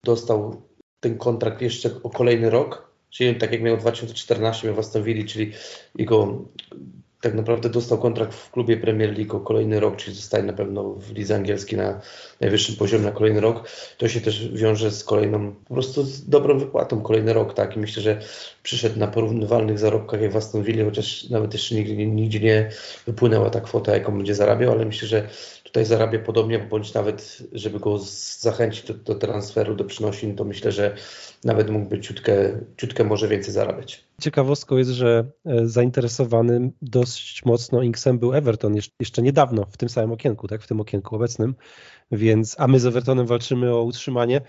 dostał 0.05 0.62
ten 1.00 1.19
kontrakt 1.19 1.62
jeszcze 1.62 1.91
o 2.03 2.11
kolejny 2.11 2.50
rok, 2.50 2.91
czyli 3.11 3.37
tak 3.37 3.53
jak 3.53 3.62
miał 3.62 3.76
w 3.76 3.81
2014 3.81 4.67
miał 4.67 4.76
w 4.76 4.79
Aston 4.79 5.03
Villa, 5.03 5.26
czyli 5.26 5.53
jego 5.95 6.45
tak 7.21 7.35
naprawdę 7.35 7.69
dostał 7.69 7.99
kontrakt 7.99 8.35
w 8.35 8.50
klubie 8.50 8.76
Premier 8.76 9.19
League 9.19 9.37
o 9.37 9.41
kolejny 9.41 9.81
rok, 9.81 9.97
czyli 9.97 10.17
zostaje 10.17 10.45
na 10.45 10.53
pewno 10.53 10.95
w 10.95 11.12
lidze 11.12 11.35
angielskiej 11.35 11.79
na 11.79 12.00
najwyższym 12.41 12.76
poziomie 12.76 13.05
na 13.05 13.12
kolejny 13.12 13.41
rok. 13.41 13.69
To 13.99 14.09
się 14.09 14.21
też 14.21 14.49
wiąże 14.53 14.91
z 14.91 15.05
kolejną, 15.05 15.55
po 15.55 15.75
prostu 15.75 16.03
z 16.03 16.29
dobrą 16.29 16.59
wypłatą 16.59 17.00
kolejny 17.00 17.33
rok, 17.33 17.55
tak? 17.55 17.76
I 17.76 17.79
myślę, 17.79 18.03
że 18.03 18.21
przyszedł 18.62 18.99
na 18.99 19.07
porównywalnych 19.07 19.79
zarobkach 19.79 20.21
jak 20.21 20.33
w 20.33 20.37
Aston 20.37 20.62
Villa, 20.62 20.85
chociaż 20.85 21.31
nawet 21.31 21.53
jeszcze 21.53 21.75
nigdzie, 21.75 22.07
nigdzie 22.07 22.41
nie 22.41 22.71
wypłynęła 23.07 23.50
ta 23.50 23.61
kwota, 23.61 23.95
jaką 23.95 24.17
będzie 24.17 24.35
zarabiał, 24.35 24.73
ale 24.73 24.85
myślę, 24.85 25.09
że 25.09 25.29
tutaj 25.67 25.85
zarabia 25.85 26.19
podobnie, 26.19 26.59
bądź 26.59 26.95
nawet, 26.95 27.43
żeby 27.53 27.81
go 27.81 27.99
zachęcić 28.39 28.87
do, 28.87 28.95
do 28.95 29.15
transferu, 29.15 29.75
do 29.75 29.85
przynosin, 29.85 30.37
to 30.37 30.45
myślę, 30.45 30.73
że 30.73 30.97
nawet 31.45 31.71
mógłby 31.71 32.01
ciutkę, 32.01 32.61
ciutkę 32.77 33.05
może 33.05 33.29
więcej 33.29 33.53
zarabiać. 33.53 34.05
Ciekawostką 34.21 34.77
jest, 34.77 34.91
że 34.91 35.31
e, 35.47 35.67
zainteresowanym 35.67 36.73
dość 36.83 37.45
mocno 37.45 37.83
Inksem 37.83 38.19
był 38.19 38.35
Everton 38.35 38.75
jeszcze 39.01 39.23
niedawno, 39.23 39.67
w 39.71 39.77
tym 39.77 39.89
samym 39.89 40.13
okienku, 40.13 40.49
tak, 40.49 40.63
w 40.63 40.67
tym 40.67 40.81
okienku 40.81 41.17
obecnym, 41.17 41.55
więc, 42.13 42.57
a 42.59 42.69
my 42.69 42.81
z 42.81 42.87
Evertonem 42.87 43.27
walczymy 43.27 43.75
o 43.75 43.83
utrzymanie. 43.83 44.41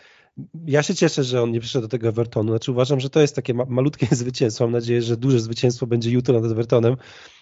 Ja 0.65 0.83
się 0.83 0.95
cieszę, 0.95 1.23
że 1.23 1.43
on 1.43 1.51
nie 1.51 1.59
przyszedł 1.59 1.81
do 1.81 1.89
tego 1.89 2.07
Evertonu. 2.07 2.49
Znaczy 2.49 2.71
uważam, 2.71 2.99
że 2.99 3.09
to 3.09 3.19
jest 3.19 3.35
takie 3.35 3.53
ma 3.53 3.65
malutkie 3.65 4.07
zwycięstwo. 4.15 4.63
Mam 4.63 4.71
nadzieję, 4.71 5.01
że 5.01 5.17
duże 5.17 5.39
zwycięstwo 5.39 5.87
będzie 5.87 6.11
jutro 6.11 6.41
nad 6.41 6.51
Evertonem, 6.51 6.95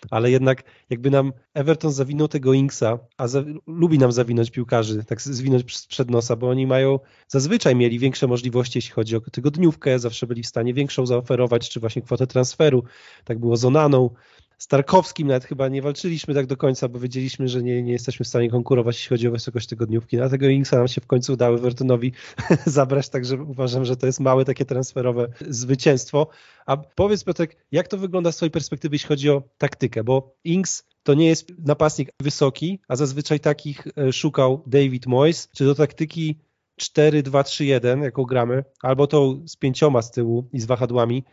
ale 0.09 0.31
jednak 0.31 0.63
jakby 0.89 1.11
nam 1.11 1.33
Everton 1.53 1.91
zawinął 1.91 2.27
tego 2.27 2.53
Inksa, 2.53 2.99
a 3.17 3.27
lubi 3.67 3.99
nam 3.99 4.11
zawinąć 4.11 4.51
piłkarzy, 4.51 5.03
tak 5.03 5.21
zwinąć 5.21 5.63
przed 5.87 6.11
nosa, 6.11 6.35
bo 6.35 6.49
oni 6.49 6.67
mają, 6.67 6.99
zazwyczaj 7.27 7.75
mieli 7.75 7.99
większe 7.99 8.27
możliwości, 8.27 8.77
jeśli 8.77 8.91
chodzi 8.91 9.15
o 9.15 9.21
tygodniówkę, 9.21 9.99
zawsze 9.99 10.27
byli 10.27 10.43
w 10.43 10.47
stanie 10.47 10.73
większą 10.73 11.05
zaoferować, 11.05 11.69
czy 11.69 11.79
właśnie 11.79 12.01
kwotę 12.01 12.27
transferu. 12.27 12.83
Tak 13.23 13.39
było 13.39 13.57
z 13.57 13.65
Onaną, 13.65 14.09
z 14.57 14.67
Tarkowskim 14.67 15.27
nawet 15.27 15.45
chyba 15.45 15.67
nie 15.67 15.81
walczyliśmy 15.81 16.33
tak 16.33 16.45
do 16.45 16.57
końca, 16.57 16.87
bo 16.87 16.99
wiedzieliśmy, 16.99 17.47
że 17.47 17.63
nie, 17.63 17.83
nie 17.83 17.91
jesteśmy 17.91 18.23
w 18.23 18.27
stanie 18.27 18.49
konkurować, 18.49 18.95
jeśli 18.95 19.09
chodzi 19.09 19.27
o 19.27 19.31
wysokość 19.31 19.67
tygodniówki. 19.67 20.17
Dlatego 20.17 20.47
Inksa 20.47 20.77
nam 20.77 20.87
się 20.87 21.01
w 21.01 21.07
końcu 21.07 21.33
udało 21.33 21.57
Evertonowi 21.57 22.11
zabrać, 22.65 23.09
także 23.09 23.35
uważam, 23.41 23.85
że 23.85 23.97
to 23.97 24.05
jest 24.05 24.19
małe 24.19 24.45
takie 24.45 24.65
transferowe 24.65 25.27
zwycięstwo. 25.49 26.27
A 26.65 26.77
powiedz 26.77 27.23
Piotrek, 27.23 27.57
jak 27.71 27.87
to 27.87 27.97
wygląda 27.97 28.31
z 28.31 28.35
twojej 28.35 28.51
perspektywy, 28.51 28.95
jeśli 28.95 29.07
chodzi 29.07 29.29
o 29.29 29.43
taktykę, 29.57 30.03
bo 30.03 30.35
Inks 30.43 30.83
to 31.03 31.13
nie 31.13 31.27
jest 31.27 31.47
napastnik 31.59 32.09
wysoki, 32.21 32.79
a 32.87 32.95
zazwyczaj 32.95 33.39
takich 33.39 33.87
e, 33.97 34.13
szukał 34.13 34.63
David 34.67 35.05
Moyes, 35.05 35.49
czy 35.55 35.65
do 35.65 35.75
taktyki 35.75 36.39
4-2-3-1, 36.81 38.03
jaką 38.03 38.23
gramy, 38.23 38.63
albo 38.81 39.07
tą 39.07 39.43
z 39.47 39.55
pięcioma 39.55 40.01
z 40.01 40.11
tyłu 40.11 40.49
i 40.53 40.59
z 40.59 40.65
wahadłami, 40.65 41.23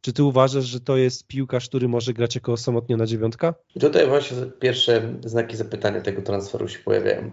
czy 0.00 0.12
ty 0.12 0.24
uważasz, 0.24 0.64
że 0.64 0.80
to 0.80 0.96
jest 0.96 1.26
piłkarz, 1.26 1.68
który 1.68 1.88
może 1.88 2.12
grać 2.12 2.34
jako 2.34 2.52
osamotniona 2.52 3.06
dziewiątka? 3.06 3.54
I 3.74 3.80
tutaj 3.80 4.06
właśnie 4.06 4.36
pierwsze 4.60 5.14
znaki 5.24 5.56
zapytania 5.56 6.00
tego 6.00 6.22
transferu 6.22 6.68
się 6.68 6.78
pojawiają, 6.78 7.30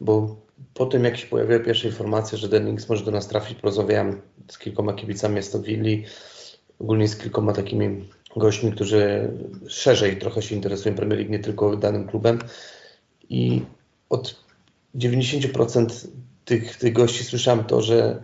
bo 0.00 0.36
po 0.74 0.86
tym 0.86 1.04
jak 1.04 1.16
się 1.16 1.26
pojawiły 1.26 1.60
pierwsze 1.60 1.88
informacje, 1.88 2.38
że 2.38 2.48
Dennings 2.48 2.88
może 2.88 3.04
do 3.04 3.10
nas 3.10 3.28
trafić, 3.28 3.58
porozmawiałem 3.58 4.20
z 4.50 4.58
kilkoma 4.58 4.92
kibicami 4.92 5.38
Aston 5.38 5.62
Villa, 5.62 6.08
ogólnie 6.78 7.08
z 7.08 7.16
kilkoma 7.16 7.52
takimi 7.52 8.08
gośćmi, 8.36 8.72
którzy 8.72 9.30
szerzej 9.68 10.18
trochę 10.18 10.42
się 10.42 10.54
interesują 10.54 10.94
Premier 10.94 11.18
League, 11.18 11.32
nie 11.32 11.38
tylko 11.38 11.76
danym 11.76 12.08
klubem 12.08 12.38
i 13.28 13.62
od 14.08 14.44
90% 14.94 16.08
tych, 16.44 16.76
tych 16.76 16.92
gości 16.92 17.24
słyszałem 17.24 17.64
to, 17.64 17.82
że 17.82 18.22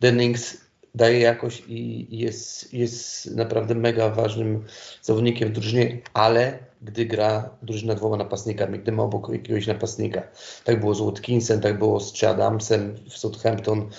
Dennings 0.00 0.69
daje 0.94 1.20
jakość 1.20 1.64
i 1.68 2.18
jest, 2.18 2.74
jest 2.74 3.30
naprawdę 3.36 3.74
mega 3.74 4.10
ważnym 4.10 4.64
zawodnikiem 5.02 5.48
w 5.48 5.52
drużynie, 5.52 5.98
ale 6.14 6.58
gdy 6.82 7.06
gra 7.06 7.50
drużyna 7.62 7.94
dwoma 7.94 8.16
napastnikami, 8.16 8.78
gdy 8.78 8.92
ma 8.92 9.02
obok 9.02 9.28
jakiegoś 9.32 9.66
napastnika. 9.66 10.22
Tak 10.64 10.80
było 10.80 10.94
z 10.94 11.00
Watkinsem, 11.00 11.60
tak 11.60 11.78
było 11.78 12.00
z 12.00 12.24
Adamsem 12.24 12.94
w 13.08 13.18
Southampton, 13.18 13.90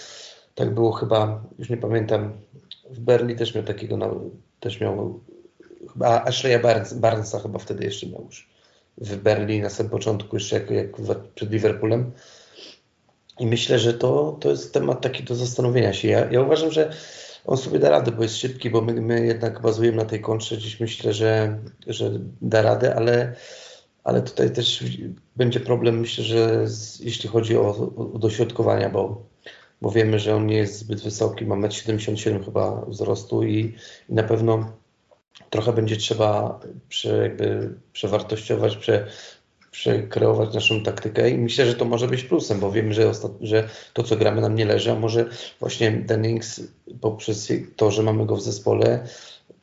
tak 0.55 0.73
było 0.73 0.91
chyba, 0.91 1.43
już 1.59 1.69
nie 1.69 1.77
pamiętam, 1.77 2.31
w 2.89 2.99
Berli 2.99 3.35
też 3.35 3.55
miał 3.55 3.63
takiego, 3.63 4.21
też 4.59 4.81
miał, 4.81 5.19
chyba 5.93 6.23
Ashleya 6.23 6.59
Barnes, 6.59 6.93
Barnesa 6.93 7.39
chyba 7.39 7.59
wtedy 7.59 7.83
jeszcze 7.83 8.07
miał 8.07 8.25
już 8.25 8.49
w 8.97 9.15
Berli 9.15 9.61
na 9.61 9.69
samym 9.69 9.89
początku, 9.89 10.35
jeszcze 10.35 10.55
jak, 10.55 10.71
jak 10.71 10.91
przed 11.35 11.51
Liverpoolem. 11.51 12.11
I 13.41 13.45
myślę, 13.47 13.79
że 13.79 13.93
to, 13.93 14.37
to 14.39 14.49
jest 14.49 14.73
temat 14.73 15.01
taki 15.01 15.23
do 15.23 15.35
zastanowienia 15.35 15.93
się. 15.93 16.07
Ja, 16.07 16.31
ja 16.31 16.41
uważam, 16.41 16.71
że 16.71 16.93
on 17.45 17.57
sobie 17.57 17.79
da 17.79 17.89
radę, 17.89 18.11
bo 18.11 18.23
jest 18.23 18.37
szybki, 18.37 18.69
bo 18.69 18.81
my, 18.81 19.01
my 19.01 19.25
jednak 19.25 19.61
bazujemy 19.61 19.97
na 19.97 20.05
tej 20.05 20.21
kontrze. 20.21 20.57
Dziś 20.57 20.79
myślę, 20.79 21.13
że, 21.13 21.59
że 21.87 22.11
da 22.41 22.61
radę, 22.61 22.95
ale, 22.95 23.35
ale 24.03 24.21
tutaj 24.21 24.51
też 24.53 24.83
będzie 25.35 25.59
problem, 25.59 25.99
myślę, 25.99 26.23
że 26.23 26.67
z, 26.67 26.99
jeśli 26.99 27.29
chodzi 27.29 27.57
o, 27.57 27.91
o 28.13 28.19
dośrodkowania, 28.19 28.89
bo, 28.89 29.25
bo 29.81 29.91
wiemy, 29.91 30.19
że 30.19 30.35
on 30.35 30.45
nie 30.45 30.57
jest 30.57 30.79
zbyt 30.79 31.03
wysoki, 31.03 31.45
ma 31.45 31.55
1,77 31.55 32.35
m 32.35 32.43
chyba 32.43 32.85
wzrostu 32.85 33.43
i, 33.43 33.75
i 34.09 34.13
na 34.13 34.23
pewno 34.23 34.71
trochę 35.49 35.73
będzie 35.73 35.97
trzeba 35.97 36.59
prze, 36.89 37.17
jakby 37.17 37.75
przewartościować, 37.93 38.77
prze, 38.77 39.07
przekreować 39.71 40.53
naszą 40.53 40.83
taktykę 40.83 41.29
i 41.29 41.37
myślę, 41.37 41.65
że 41.65 41.73
to 41.73 41.85
może 41.85 42.07
być 42.07 42.23
plusem, 42.23 42.59
bo 42.59 42.71
wiemy, 42.71 42.93
że, 42.93 43.11
że 43.41 43.69
to, 43.93 44.03
co 44.03 44.15
gramy 44.15 44.41
nam 44.41 44.55
nie 44.55 44.65
leży, 44.65 44.91
a 44.91 44.95
może 44.95 45.29
właśnie 45.59 45.91
Dennings 45.91 46.61
poprzez 47.01 47.51
to, 47.75 47.91
że 47.91 48.03
mamy 48.03 48.25
go 48.25 48.35
w 48.35 48.41
zespole, 48.41 49.07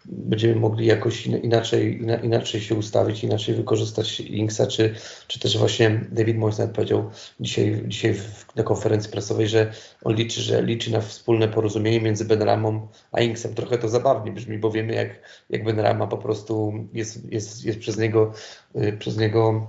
będziemy 0.04 0.54
mogli 0.54 0.86
jakoś 0.86 1.26
inaczej, 1.26 2.02
inaczej 2.22 2.60
się 2.60 2.74
ustawić, 2.74 3.24
inaczej 3.24 3.54
wykorzystać 3.54 4.20
Inksa, 4.20 4.66
czy, 4.66 4.94
czy 5.26 5.40
też 5.40 5.58
właśnie 5.58 6.04
David 6.12 6.36
Moyes 6.36 6.58
nawet 6.58 6.74
powiedział 6.74 7.10
dzisiaj, 7.40 7.82
dzisiaj 7.86 8.14
na 8.56 8.62
konferencji 8.62 9.12
prasowej, 9.12 9.48
że 9.48 9.72
on 10.04 10.14
liczy, 10.14 10.40
że 10.40 10.62
liczy 10.62 10.92
na 10.92 11.00
wspólne 11.00 11.48
porozumienie 11.48 12.00
między 12.00 12.24
Benramą 12.24 12.88
a 13.12 13.20
Inksem. 13.20 13.54
Trochę 13.54 13.78
to 13.78 13.88
zabawnie 13.88 14.32
brzmi, 14.32 14.58
bo 14.58 14.70
wiemy 14.70 14.94
jak, 14.94 15.08
jak 15.50 15.64
Benrama 15.64 16.06
po 16.06 16.18
prostu 16.18 16.72
jest, 16.92 17.32
jest, 17.32 17.64
jest 17.64 17.78
przez 17.78 17.98
niego, 17.98 18.32
y, 18.76 18.96
przez 18.98 19.16
niego 19.16 19.68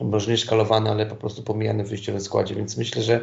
może 0.00 0.30
nie 0.30 0.36
szkalowany, 0.36 0.90
ale 0.90 1.06
po 1.06 1.16
prostu 1.16 1.42
pomijany 1.42 1.84
w 1.84 1.88
wyjściowym 1.88 2.20
składzie, 2.20 2.54
więc 2.54 2.76
myślę, 2.76 3.02
że 3.02 3.20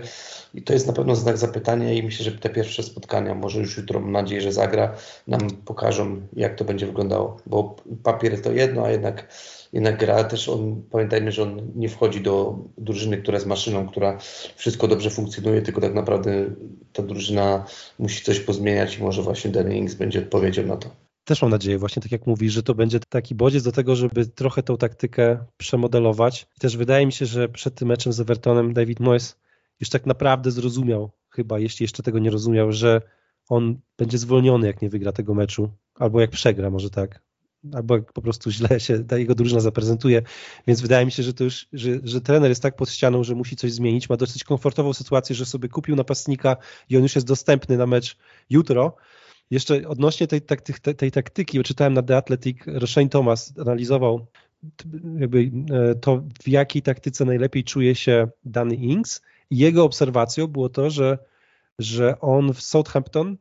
i 0.53 0.61
to 0.61 0.73
jest 0.73 0.87
na 0.87 0.93
pewno 0.93 1.15
znak 1.15 1.37
zapytania 1.37 1.93
i 1.93 2.03
myślę, 2.03 2.25
że 2.25 2.31
te 2.31 2.49
pierwsze 2.49 2.83
spotkania, 2.83 3.35
może 3.35 3.59
już 3.59 3.77
jutro 3.77 3.99
mam 3.99 4.11
nadzieję, 4.11 4.41
że 4.41 4.51
zagra, 4.51 4.95
nam 5.27 5.39
pokażą 5.65 6.21
jak 6.33 6.55
to 6.55 6.65
będzie 6.65 6.85
wyglądało, 6.85 7.37
bo 7.45 7.75
papier 8.03 8.41
to 8.41 8.51
jedno, 8.51 8.85
a 8.85 8.91
jednak, 8.91 9.27
jednak 9.73 9.97
gra 9.97 10.23
też 10.23 10.49
on, 10.49 10.83
pamiętajmy, 10.91 11.31
że 11.31 11.43
on 11.43 11.71
nie 11.75 11.89
wchodzi 11.89 12.21
do 12.21 12.59
drużyny, 12.77 13.17
która 13.17 13.35
jest 13.35 13.47
maszyną, 13.47 13.87
która 13.87 14.17
wszystko 14.55 14.87
dobrze 14.87 15.09
funkcjonuje, 15.09 15.61
tylko 15.61 15.81
tak 15.81 15.93
naprawdę 15.93 16.45
ta 16.93 17.03
drużyna 17.03 17.65
musi 17.99 18.23
coś 18.23 18.39
pozmieniać 18.39 18.97
i 18.97 19.03
może 19.03 19.21
właśnie 19.21 19.51
Danny 19.51 19.77
Ings 19.77 19.93
będzie 19.93 20.19
odpowiedzią 20.19 20.63
na 20.63 20.77
to 20.77 21.08
też 21.29 21.41
mam 21.41 21.51
nadzieję, 21.51 21.77
właśnie 21.77 22.01
tak 22.01 22.11
jak 22.11 22.27
mówisz, 22.27 22.53
że 22.53 22.63
to 22.63 22.75
będzie 22.75 22.99
taki 22.99 23.35
bodziec 23.35 23.63
do 23.63 23.71
tego, 23.71 23.95
żeby 23.95 24.25
trochę 24.25 24.63
tą 24.63 24.77
taktykę 24.77 25.45
przemodelować. 25.57 26.47
I 26.57 26.59
też 26.59 26.77
wydaje 26.77 27.05
mi 27.05 27.11
się, 27.11 27.25
że 27.25 27.49
przed 27.49 27.75
tym 27.75 27.87
meczem 27.87 28.13
z 28.13 28.19
Evertonem 28.19 28.73
David 28.73 28.99
Moyes 28.99 29.39
już 29.79 29.89
tak 29.89 30.05
naprawdę 30.05 30.51
zrozumiał, 30.51 31.11
chyba 31.29 31.59
jeśli 31.59 31.83
jeszcze 31.83 32.03
tego 32.03 32.19
nie 32.19 32.29
rozumiał, 32.29 32.71
że 32.71 33.01
on 33.49 33.79
będzie 33.97 34.17
zwolniony, 34.17 34.67
jak 34.67 34.81
nie 34.81 34.89
wygra 34.89 35.11
tego 35.11 35.33
meczu, 35.33 35.69
albo 35.95 36.21
jak 36.21 36.29
przegra, 36.29 36.69
może 36.69 36.89
tak, 36.89 37.21
albo 37.73 37.95
jak 37.95 38.13
po 38.13 38.21
prostu 38.21 38.51
źle 38.51 38.79
się 38.79 39.03
ta 39.03 39.17
jego 39.17 39.35
drużyna 39.35 39.59
zaprezentuje. 39.61 40.21
Więc 40.67 40.81
wydaje 40.81 41.05
mi 41.05 41.11
się, 41.11 41.23
że 41.23 41.33
to 41.33 41.43
już, 41.43 41.67
że, 41.73 41.91
że 42.03 42.21
trener 42.21 42.49
jest 42.49 42.61
tak 42.61 42.75
pod 42.75 42.89
ścianą, 42.89 43.23
że 43.23 43.35
musi 43.35 43.55
coś 43.55 43.71
zmienić. 43.71 44.09
Ma 44.09 44.17
dosyć 44.17 44.43
komfortową 44.43 44.93
sytuację, 44.93 45.35
że 45.35 45.45
sobie 45.45 45.69
kupił 45.69 45.95
napastnika 45.95 46.57
i 46.89 46.97
on 46.97 47.03
już 47.03 47.15
jest 47.15 47.27
dostępny 47.27 47.77
na 47.77 47.87
mecz 47.87 48.17
jutro 48.49 48.95
jeszcze 49.51 49.87
odnośnie 49.87 50.27
tej, 50.27 50.41
tej, 50.41 50.95
tej 50.95 51.11
taktyki, 51.11 51.63
czytałem 51.63 51.93
na 51.93 52.03
The 52.03 52.17
Athletic, 52.17 52.57
Shane 52.85 53.09
Thomas 53.09 53.53
analizował 53.59 54.27
jakby 55.19 55.51
e, 55.71 55.95
to, 55.95 56.23
w 56.43 56.47
jakiej 56.47 56.81
taktyce 56.81 57.25
najlepiej 57.25 57.63
czuje 57.63 57.95
się 57.95 58.27
dany 58.45 58.75
Ings. 58.75 59.21
Jego 59.51 59.83
obserwacją 59.83 60.47
było 60.47 60.69
to, 60.69 60.89
że, 60.89 61.17
że 61.79 62.19
on 62.19 62.53
w 62.53 62.61
Southampton 62.61 63.37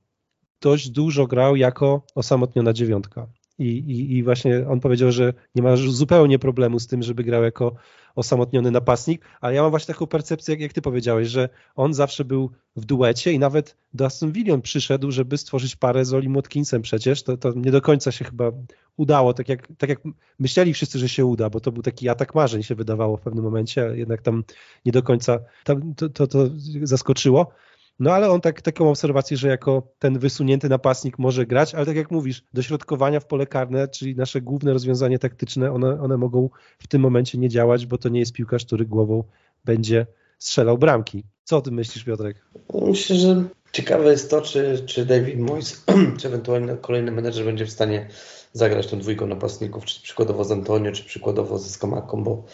dość 0.61 0.91
dużo 0.91 1.27
grał 1.27 1.57
jako 1.57 2.03
osamotniona 2.15 2.73
dziewiątka. 2.73 3.27
I, 3.59 3.65
i, 3.65 4.17
I 4.17 4.23
właśnie 4.23 4.69
on 4.69 4.81
powiedział, 4.81 5.13
że 5.13 5.33
nie 5.55 5.63
ma 5.63 5.77
zupełnie 5.77 6.39
problemu 6.39 6.79
z 6.79 6.87
tym, 6.87 7.03
żeby 7.03 7.25
grał 7.25 7.43
jako 7.43 7.75
osamotniony 8.15 8.71
napastnik, 8.71 9.25
ale 9.41 9.55
ja 9.55 9.63
mam 9.63 9.71
właśnie 9.71 9.95
taką 9.95 10.07
percepcję, 10.07 10.53
jak, 10.55 10.61
jak 10.61 10.73
ty 10.73 10.83
powiedziałeś, 10.83 11.29
że 11.29 11.49
on 11.77 11.95
zawsze 11.95 12.25
był 12.25 12.51
w 12.77 12.85
duecie 12.85 13.33
i 13.33 13.39
nawet 13.39 13.77
do 13.95 14.07
Aston 14.07 14.33
Villa 14.33 14.59
przyszedł, 14.59 15.11
żeby 15.11 15.39
stworzyć 15.39 15.77
parę 15.77 16.05
z 16.05 16.15
Olim 16.15 16.37
Watkinsem 16.37 16.83
przecież, 16.83 17.23
to, 17.23 17.37
to 17.37 17.53
nie 17.57 17.71
do 17.71 17.81
końca 17.81 18.13
się 18.13 18.25
chyba 18.25 18.53
udało, 18.97 19.35
tak 19.35 19.49
jak, 19.49 19.69
tak 19.79 19.91
jak 19.91 20.01
myśleli 20.39 20.75
wszyscy, 20.75 20.99
że 20.99 21.09
się 21.09 21.25
uda, 21.25 21.51
bo 21.51 21.61
to 21.61 21.73
był 21.73 21.83
taki 21.83 22.09
atak 22.09 22.35
marzeń 22.35 22.63
się 22.63 22.75
wydawało 22.75 23.17
w 23.17 23.21
pewnym 23.21 23.45
momencie, 23.45 23.93
jednak 23.95 24.23
tam 24.23 24.45
nie 24.85 24.93
do 24.93 25.03
końca 25.03 25.39
tam, 25.65 25.95
to, 25.95 26.09
to, 26.09 26.27
to 26.27 26.39
zaskoczyło. 26.83 27.53
No 27.99 28.13
ale 28.13 28.31
on 28.31 28.41
tak, 28.41 28.63
taką 28.63 28.91
obserwację, 28.91 29.37
że 29.37 29.49
jako 29.49 29.83
ten 29.99 30.19
wysunięty 30.19 30.69
napastnik 30.69 31.19
może 31.19 31.47
grać, 31.47 31.75
ale 31.75 31.87
tak 31.87 31.97
jak 31.97 32.11
mówisz, 32.11 32.45
dośrodkowania 32.55 33.21
w 33.21 33.27
pole 33.27 33.47
karne, 33.47 33.89
czyli 33.89 34.17
nasze 34.17 34.41
główne 34.41 34.73
rozwiązanie 34.73 35.19
taktyczne, 35.19 35.73
one, 35.73 36.01
one 36.01 36.17
mogą 36.17 36.51
w 36.79 36.87
tym 36.87 37.03
momencie 37.03 37.39
nie 37.39 37.49
działać, 37.49 37.87
bo 37.87 37.99
to 37.99 38.09
nie 38.09 38.21
jest 38.21 38.33
piłkarz, 38.33 38.65
który 38.65 38.87
głową 38.87 39.25
będzie 39.65 40.07
strzelał 40.39 40.79
bramki. 40.79 41.25
Co 41.45 41.57
o 41.57 41.61
tym 41.61 41.75
myślisz, 41.75 42.05
Piotrek? 42.05 42.45
Myślę, 42.75 43.17
że 43.17 43.45
ciekawe 43.73 44.11
jest 44.11 44.31
to, 44.31 44.41
czy, 44.41 44.83
czy 44.87 45.07
David 45.07 45.39
Moyes, 45.39 45.85
czy 46.19 46.29
ewentualnie 46.29 46.77
kolejny 46.77 47.11
menedżer 47.11 47.45
będzie 47.45 47.67
w 47.67 47.71
stanie 47.71 48.09
zagrać 48.53 48.87
tą 48.87 48.99
dwójką 48.99 49.27
napastników, 49.27 49.85
czy 49.85 50.03
przykładowo 50.03 50.45
z 50.45 50.53
Antonio, 50.53 50.93
czy 50.93 51.05
przykładowo 51.05 51.59
ze 51.59 51.69
Skamaką, 51.69 52.25
bo 52.25 52.45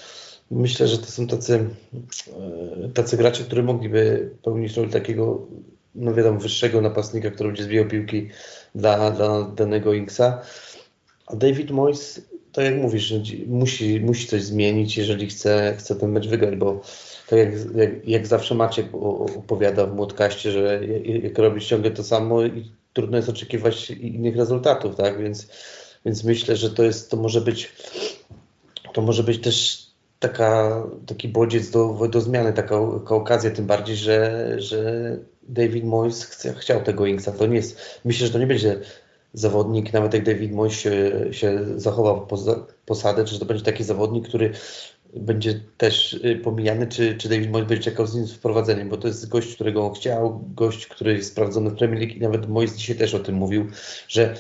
Myślę, 0.51 0.89
że 0.89 0.99
to 0.99 1.07
są 1.07 1.27
tacy, 1.27 1.65
e, 2.85 2.89
tacy 2.89 3.17
gracze, 3.17 3.45
którzy 3.45 3.63
mogliby 3.63 4.31
pełnić 4.43 4.77
rolę 4.77 4.89
takiego, 4.89 5.47
no 5.95 6.15
wiadomo, 6.15 6.41
wyższego 6.41 6.81
napastnika, 6.81 7.31
który 7.31 7.49
będzie 7.49 7.65
zbijał 7.65 7.89
piłki 7.89 8.29
dla, 8.75 9.11
dla 9.11 9.43
danego 9.43 9.93
Inksa. 9.93 10.43
A 11.27 11.37
David 11.37 11.71
Moyes, 11.71 12.21
to 12.53 12.63
jak 12.63 12.77
mówisz, 12.77 13.15
musi, 13.47 14.01
musi 14.01 14.27
coś 14.27 14.43
zmienić, 14.43 14.97
jeżeli 14.97 15.27
chce, 15.27 15.75
chce 15.79 15.97
ten 15.97 16.13
mecz 16.13 16.29
wygrać, 16.29 16.57
bo 16.57 16.81
tak 17.29 17.39
jak, 17.39 17.51
jak, 17.77 18.09
jak 18.09 18.27
zawsze 18.27 18.55
Maciek 18.55 18.87
opowiada 18.95 19.87
w 19.87 19.95
Młodkaście, 19.95 20.51
że 20.51 20.81
jak 21.23 21.39
robisz 21.39 21.67
ciągle 21.67 21.91
to 21.91 22.05
samo 22.05 22.45
i 22.45 22.71
trudno 22.93 23.17
jest 23.17 23.29
oczekiwać 23.29 23.91
innych 23.91 24.37
rezultatów, 24.37 24.97
tak? 24.97 25.23
Więc, 25.23 25.49
więc 26.05 26.25
myślę, 26.25 26.57
że 26.57 26.71
to 26.71 26.83
jest, 26.83 27.11
to 27.11 27.17
może 27.17 27.41
być, 27.41 27.73
to 28.93 29.03
może 29.03 29.23
być 29.23 29.43
też 29.43 29.84
taka, 30.29 30.83
taki 31.07 31.29
bodziec 31.29 31.71
do, 31.71 32.09
do 32.09 32.21
zmiany, 32.21 32.53
taka, 32.53 32.77
taka 33.05 33.15
okazja, 33.15 33.51
tym 33.51 33.67
bardziej, 33.67 33.97
że, 33.97 34.47
że 34.59 34.79
David 35.43 35.85
Moyes 35.85 36.25
chce, 36.25 36.55
chciał 36.55 36.83
tego 36.83 37.07
Inksa. 37.07 37.33
To 37.33 37.47
nie 37.47 37.57
jest, 37.57 38.01
myślę, 38.05 38.27
że 38.27 38.33
to 38.33 38.39
nie 38.39 38.47
będzie 38.47 38.81
zawodnik, 39.33 39.93
nawet 39.93 40.15
jak 40.15 40.25
David 40.25 40.53
Moyes 40.53 40.73
się, 40.73 41.13
się 41.31 41.61
zachowa 41.77 42.27
posadę, 42.87 43.27
że 43.27 43.39
to 43.39 43.45
będzie 43.45 43.65
taki 43.65 43.85
zawodnik, 43.85 44.29
który 44.29 44.53
będzie 45.17 45.61
też 45.77 46.13
y, 46.13 46.41
pomijany, 46.45 46.87
czy, 46.87 47.17
czy 47.17 47.29
David 47.29 47.51
Moyes 47.51 47.69
będzie 47.69 47.85
czekał 47.85 48.07
z 48.07 48.15
nim 48.15 48.27
z 48.27 48.33
wprowadzeniem, 48.33 48.89
bo 48.89 48.97
to 48.97 49.09
jest 49.09 49.29
gość, 49.29 49.55
którego 49.55 49.87
on 49.87 49.95
chciał, 49.95 50.45
gość, 50.55 50.87
który 50.87 51.13
jest 51.15 51.33
sprawdzony 51.33 51.71
w 51.71 51.75
Premier 51.75 52.01
League 52.01 52.15
i 52.17 52.21
nawet 52.21 52.49
Moyes 52.49 52.77
dzisiaj 52.77 52.97
też 52.97 53.15
o 53.15 53.21
tym 53.21 53.35
mówił, 53.35 53.67
że 54.09 54.35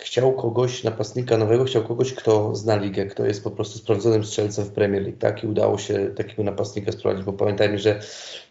chciał 0.00 0.32
kogoś, 0.32 0.84
napastnika 0.84 1.36
nowego, 1.36 1.64
chciał 1.64 1.84
kogoś, 1.84 2.12
kto 2.14 2.56
zna 2.56 2.76
ligę, 2.76 3.06
kto 3.06 3.26
jest 3.26 3.44
po 3.44 3.50
prostu 3.50 3.78
sprawdzonym 3.78 4.24
strzelcem 4.24 4.64
w 4.64 4.72
Premier 4.72 5.02
League, 5.02 5.18
tak? 5.18 5.44
I 5.44 5.46
udało 5.46 5.78
się 5.78 6.10
takiego 6.16 6.42
napastnika 6.42 6.92
sprowadzić, 6.92 7.24
bo 7.24 7.32
pamiętajmy, 7.32 7.78
że, 7.78 8.00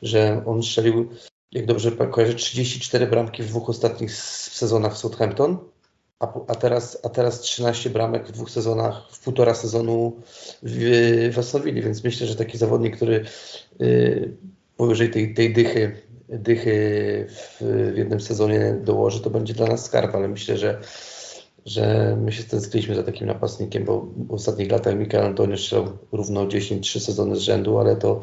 że 0.02 0.42
on 0.46 0.64
strzelił, 0.64 1.10
jak 1.52 1.66
dobrze 1.66 1.92
kojarzę, 1.92 2.34
34 2.34 3.08
bramki 3.08 3.44
w 3.44 3.48
dwóch 3.48 3.70
ostatnich 3.70 4.14
sezonach 4.14 4.94
w 4.94 4.98
Southampton, 4.98 5.58
a, 6.20 6.34
a, 6.48 6.56
teraz, 6.56 7.00
a 7.04 7.10
teraz 7.10 7.42
13 7.42 7.90
bramek 7.90 8.28
w 8.28 8.32
dwóch 8.32 8.50
sezonach, 8.50 9.12
w 9.12 9.24
półtora 9.24 9.54
sezonu 9.54 10.22
w, 10.64 11.34
w 11.34 11.64
więc 11.74 12.04
myślę, 12.04 12.28
że 12.28 12.36
taki 12.36 12.58
zawodnik, 12.58 12.96
który 12.96 13.26
yy, 13.80 14.38
powyżej 14.78 15.10
tej, 15.10 15.34
tej 15.34 15.54
dychy, 15.54 16.07
dychy 16.30 17.26
w, 17.30 17.62
w 17.94 17.98
jednym 17.98 18.20
sezonie 18.20 18.76
dołoży, 18.84 19.22
to 19.22 19.30
będzie 19.30 19.54
dla 19.54 19.68
nas 19.68 19.86
skarb, 19.86 20.16
ale 20.16 20.28
myślę, 20.28 20.58
że 20.58 20.82
że 21.68 22.18
my 22.22 22.32
się 22.32 22.42
stęskniliśmy 22.42 22.96
za 22.96 23.04
takim 23.04 23.28
napastnikiem, 23.28 23.86
bo 23.86 24.08
w 24.18 24.34
ostatnich 24.34 24.72
latach 24.72 24.96
Mikel 24.96 25.24
Antonio 25.24 25.58
strzelał 25.58 25.98
równo 26.12 26.48
10, 26.48 26.88
3 26.88 27.00
sezony 27.00 27.36
z 27.36 27.40
rzędu, 27.40 27.80
ale 27.80 27.96
to 27.96 28.22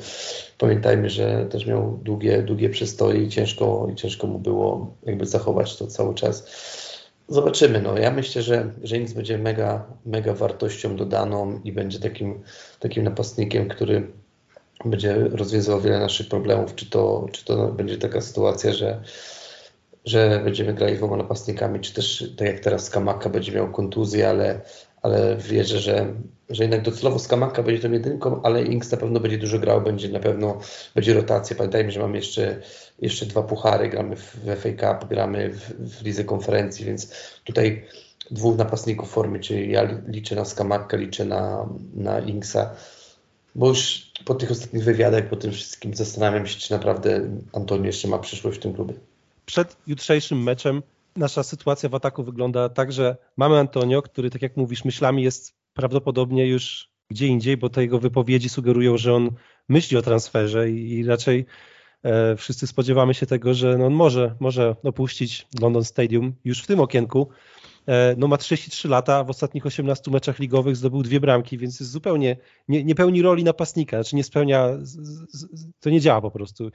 pamiętajmy, 0.58 1.10
że 1.10 1.46
też 1.46 1.66
miał 1.66 1.98
długie, 2.02 2.42
długie 2.42 2.70
przystoje 2.70 3.22
i 3.22 3.28
ciężko, 3.28 3.88
i 3.92 3.94
ciężko 3.94 4.26
mu 4.26 4.38
było 4.38 4.94
jakby 5.02 5.26
zachować 5.26 5.76
to 5.76 5.86
cały 5.86 6.14
czas. 6.14 6.46
Zobaczymy. 7.28 7.82
No. 7.82 7.98
Ja 7.98 8.10
myślę, 8.10 8.42
że, 8.42 8.70
że 8.82 8.96
Inks 8.96 9.12
będzie 9.12 9.38
mega, 9.38 9.86
mega 10.06 10.34
wartością 10.34 10.96
dodaną 10.96 11.60
i 11.64 11.72
będzie 11.72 12.00
takim, 12.00 12.42
takim 12.80 13.04
napastnikiem, 13.04 13.68
który 13.68 14.12
będzie 14.84 15.14
rozwiązywał 15.14 15.80
wiele 15.80 16.00
naszych 16.00 16.28
problemów. 16.28 16.74
Czy 16.74 16.90
to, 16.90 17.26
czy 17.32 17.44
to 17.44 17.68
będzie 17.68 17.98
taka 17.98 18.20
sytuacja, 18.20 18.72
że, 18.72 19.02
że 20.04 20.40
będziemy 20.44 20.74
grali 20.74 20.96
dwoma 20.96 21.16
napastnikami, 21.16 21.80
czy 21.80 21.94
też 21.94 22.32
tak 22.36 22.46
jak 22.46 22.60
teraz 22.60 22.90
Kamaka 22.90 23.28
będzie 23.28 23.52
miał 23.52 23.72
kontuzję, 23.72 24.28
ale, 24.28 24.60
ale 25.02 25.36
wierzę, 25.36 25.78
że, 25.78 26.14
że 26.50 26.62
jednak 26.62 26.82
docelowo 26.82 27.18
Skamaka 27.18 27.62
będzie 27.62 27.82
tą 27.82 27.92
jedynką, 27.92 28.42
ale 28.42 28.62
Inks 28.62 28.92
na 28.92 28.98
pewno 28.98 29.20
będzie 29.20 29.38
dużo 29.38 29.58
grał, 29.58 29.80
będzie 29.80 30.08
na 30.08 30.20
pewno 30.20 30.58
będzie 30.94 31.14
rotacja. 31.14 31.56
Pamiętajmy, 31.56 31.92
że 31.92 32.00
mamy 32.00 32.16
jeszcze, 32.16 32.60
jeszcze 32.98 33.26
dwa 33.26 33.42
puchary, 33.42 33.88
gramy 33.88 34.16
w, 34.16 34.36
FA 34.56 34.68
Cup, 34.70 35.08
gramy 35.08 35.50
w, 35.50 35.98
w 35.98 36.04
Lidze 36.04 36.24
Konferencji, 36.24 36.84
więc 36.86 37.12
tutaj 37.44 37.84
dwóch 38.30 38.56
napastników 38.56 39.08
w 39.08 39.12
formie, 39.12 39.40
czyli 39.40 39.72
ja 39.72 39.88
liczę 40.08 40.34
na 40.36 40.44
Skamaka, 40.44 40.96
liczę 40.96 41.24
na, 41.24 41.68
na 41.94 42.20
Inksa, 42.20 42.74
bo 43.54 43.68
już 43.68 44.10
po 44.24 44.34
tych 44.34 44.50
ostatnich 44.50 44.84
wywiadach, 44.84 45.28
po 45.28 45.36
tym 45.36 45.52
wszystkim 45.52 45.94
zastanawiam 45.94 46.46
się, 46.46 46.58
czy 46.58 46.72
naprawdę 46.72 47.30
Antonio 47.52 47.86
jeszcze 47.86 48.08
ma 48.08 48.18
przyszłość 48.18 48.58
w 48.58 48.62
tym 48.62 48.74
klubie. 48.74 48.94
Przed 49.46 49.76
jutrzejszym 49.86 50.42
meczem 50.42 50.82
nasza 51.16 51.42
sytuacja 51.42 51.88
w 51.88 51.94
ataku 51.94 52.24
wygląda 52.24 52.68
tak, 52.68 52.92
że 52.92 53.16
mamy 53.36 53.58
Antonio, 53.58 54.02
który, 54.02 54.30
tak 54.30 54.42
jak 54.42 54.56
mówisz, 54.56 54.84
myślami 54.84 55.22
jest 55.22 55.54
prawdopodobnie 55.74 56.46
już 56.46 56.94
gdzie 57.10 57.26
indziej, 57.26 57.56
bo 57.56 57.70
te 57.70 57.82
jego 57.82 57.98
wypowiedzi 57.98 58.48
sugerują, 58.48 58.96
że 58.96 59.14
on 59.14 59.30
myśli 59.68 59.96
o 59.96 60.02
transferze 60.02 60.70
i, 60.70 60.90
i 60.90 61.04
raczej 61.04 61.46
e, 62.02 62.36
wszyscy 62.36 62.66
spodziewamy 62.66 63.14
się 63.14 63.26
tego, 63.26 63.54
że 63.54 63.78
no 63.78 63.86
on 63.86 63.92
może, 63.92 64.34
może 64.40 64.76
opuścić 64.82 65.46
London 65.60 65.84
Stadium 65.84 66.34
już 66.44 66.62
w 66.62 66.66
tym 66.66 66.80
okienku. 66.80 67.28
E, 67.86 68.14
no 68.18 68.28
ma 68.28 68.36
33 68.36 68.88
lata, 68.88 69.24
w 69.24 69.30
ostatnich 69.30 69.66
18 69.66 70.10
meczach 70.10 70.38
ligowych 70.38 70.76
zdobył 70.76 71.02
dwie 71.02 71.20
bramki, 71.20 71.58
więc 71.58 71.80
jest 71.80 71.92
zupełnie 71.92 72.36
nie, 72.68 72.84
nie 72.84 72.94
pełni 72.94 73.22
roli 73.22 73.44
napastnika, 73.44 73.96
znaczy 73.96 74.16
nie 74.16 74.24
spełnia, 74.24 74.68
to 75.80 75.90
nie 75.90 76.00
działa 76.00 76.20
po 76.20 76.30
prostu. 76.30 76.70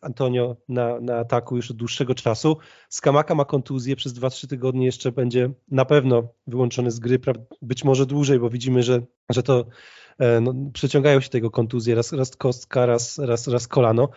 Antonio 0.00 0.56
na, 0.68 1.00
na 1.00 1.18
ataku 1.18 1.56
już 1.56 1.70
od 1.70 1.76
dłuższego 1.76 2.14
czasu. 2.14 2.56
Skamaka 2.88 3.34
ma 3.34 3.44
kontuzję, 3.44 3.96
przez 3.96 4.14
2-3 4.14 4.46
tygodnie 4.46 4.86
jeszcze 4.86 5.12
będzie 5.12 5.50
na 5.70 5.84
pewno 5.84 6.28
wyłączony 6.46 6.90
z 6.90 6.98
gry, 6.98 7.20
być 7.62 7.84
może 7.84 8.06
dłużej, 8.06 8.38
bo 8.38 8.50
widzimy, 8.50 8.82
że, 8.82 9.02
że 9.30 9.42
to 9.42 9.66
e, 10.18 10.40
no, 10.40 10.54
przeciągają 10.72 11.20
się 11.20 11.28
tego 11.28 11.50
kontuzje, 11.50 11.94
raz, 11.94 12.12
raz 12.12 12.36
kostka, 12.36 12.86
raz, 12.86 13.18
raz, 13.18 13.48
raz 13.48 13.68
kolano. 13.68 14.08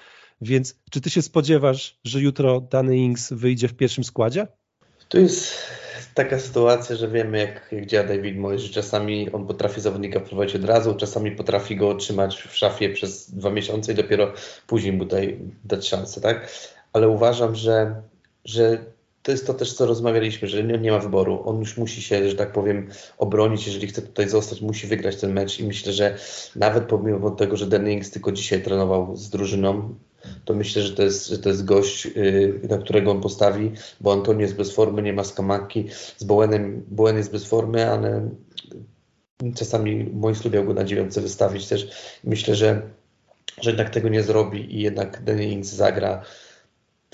Więc 0.42 0.80
czy 0.92 1.02
ty 1.02 1.10
się 1.10 1.22
spodziewasz, 1.22 2.00
że 2.04 2.22
jutro 2.22 2.62
Danny 2.62 2.98
Ings 2.98 3.34
wyjdzie 3.34 3.68
w 3.68 3.74
pierwszym 3.74 4.04
składzie? 4.04 4.48
To 5.10 5.18
jest 5.18 5.54
taka 6.18 6.40
sytuacja, 6.40 6.96
że 6.96 7.08
wiemy 7.08 7.38
jak, 7.38 7.72
jak 7.72 7.86
działa 7.86 8.08
David 8.08 8.38
Moyes, 8.38 8.62
że 8.62 8.74
czasami 8.74 9.32
on 9.32 9.48
potrafi 9.48 9.82
zawodnika 9.82 10.20
wprowadzić 10.20 10.56
od 10.56 10.66
razu, 10.66 10.96
czasami 10.96 11.32
potrafi 11.32 11.76
go 11.76 11.96
trzymać 11.96 12.42
w 12.42 12.58
szafie 12.58 12.90
przez 12.90 13.32
dwa 13.32 13.50
miesiące 13.50 13.92
i 13.92 13.96
dopiero 13.96 14.34
później 14.68 14.94
mu 14.94 15.06
daj, 15.06 15.40
dać 15.64 15.88
szansę, 15.88 16.22
tak? 16.22 16.52
Ale 16.94 17.10
uważam, 17.10 17.56
że, 17.56 18.02
że 18.46 18.78
to 19.24 19.32
jest 19.32 19.48
to 19.48 19.54
też, 19.54 19.74
co 19.74 19.86
rozmawialiśmy, 19.86 20.48
że 20.48 20.64
nie, 20.64 20.78
nie, 20.78 20.92
ma 20.92 21.00
wyboru. 21.00 21.42
On 21.46 21.60
już 21.60 21.78
musi 21.78 22.02
się, 22.02 22.30
że 22.30 22.36
tak 22.36 22.52
powiem, 22.52 22.90
obronić, 23.18 23.68
jeżeli 23.68 23.88
chce 23.88 24.02
tutaj 24.02 24.30
zostać, 24.30 24.62
musi 24.62 24.88
wygrać 24.88 25.16
ten 25.16 25.34
mecz 25.34 25.60
i 25.60 25.64
myślę, 25.64 25.94
że 25.94 26.18
nawet 26.56 26.84
pomimo 26.84 27.32
tego, 27.32 27.58
że 27.58 27.68
Dennings 27.68 28.12
tylko 28.12 28.32
dzisiaj 28.32 28.62
trenował 28.62 29.16
z 29.16 29.30
drużyną, 29.30 29.96
to 30.46 30.54
myślę, 30.54 30.82
że 30.82 30.96
to 30.96 31.04
jest, 31.04 31.28
że 31.28 31.40
to 31.40 31.50
jest 31.50 31.66
gość, 31.66 32.06
yy, 32.06 32.60
na 32.70 32.78
którego 32.78 33.12
on 33.12 33.22
postawi, 33.22 33.72
bo 34.02 34.14
Antonio 34.14 34.42
jest 34.42 34.56
bez 34.56 34.72
formy, 34.72 35.02
nie 35.02 35.14
ma 35.14 35.24
skamaki, 35.24 35.86
z 36.18 36.24
Bowenem, 36.24 36.84
Bowen 36.88 37.18
jest 37.18 37.32
bez 37.32 37.46
formy, 37.46 37.92
ale 37.92 38.30
czasami 39.56 40.04
Mois 40.14 40.46
lubiał 40.46 40.66
go 40.66 40.74
na 40.74 40.84
dziewiątce 40.84 41.22
wystawić 41.22 41.68
też. 41.68 41.90
Myślę, 42.24 42.56
że, 42.56 42.82
że 43.62 43.70
jednak 43.70 43.90
tego 43.90 44.10
nie 44.10 44.24
zrobi 44.24 44.76
i 44.76 44.82
jednak 44.82 45.24
Dennings 45.24 45.70
zagra 45.70 46.24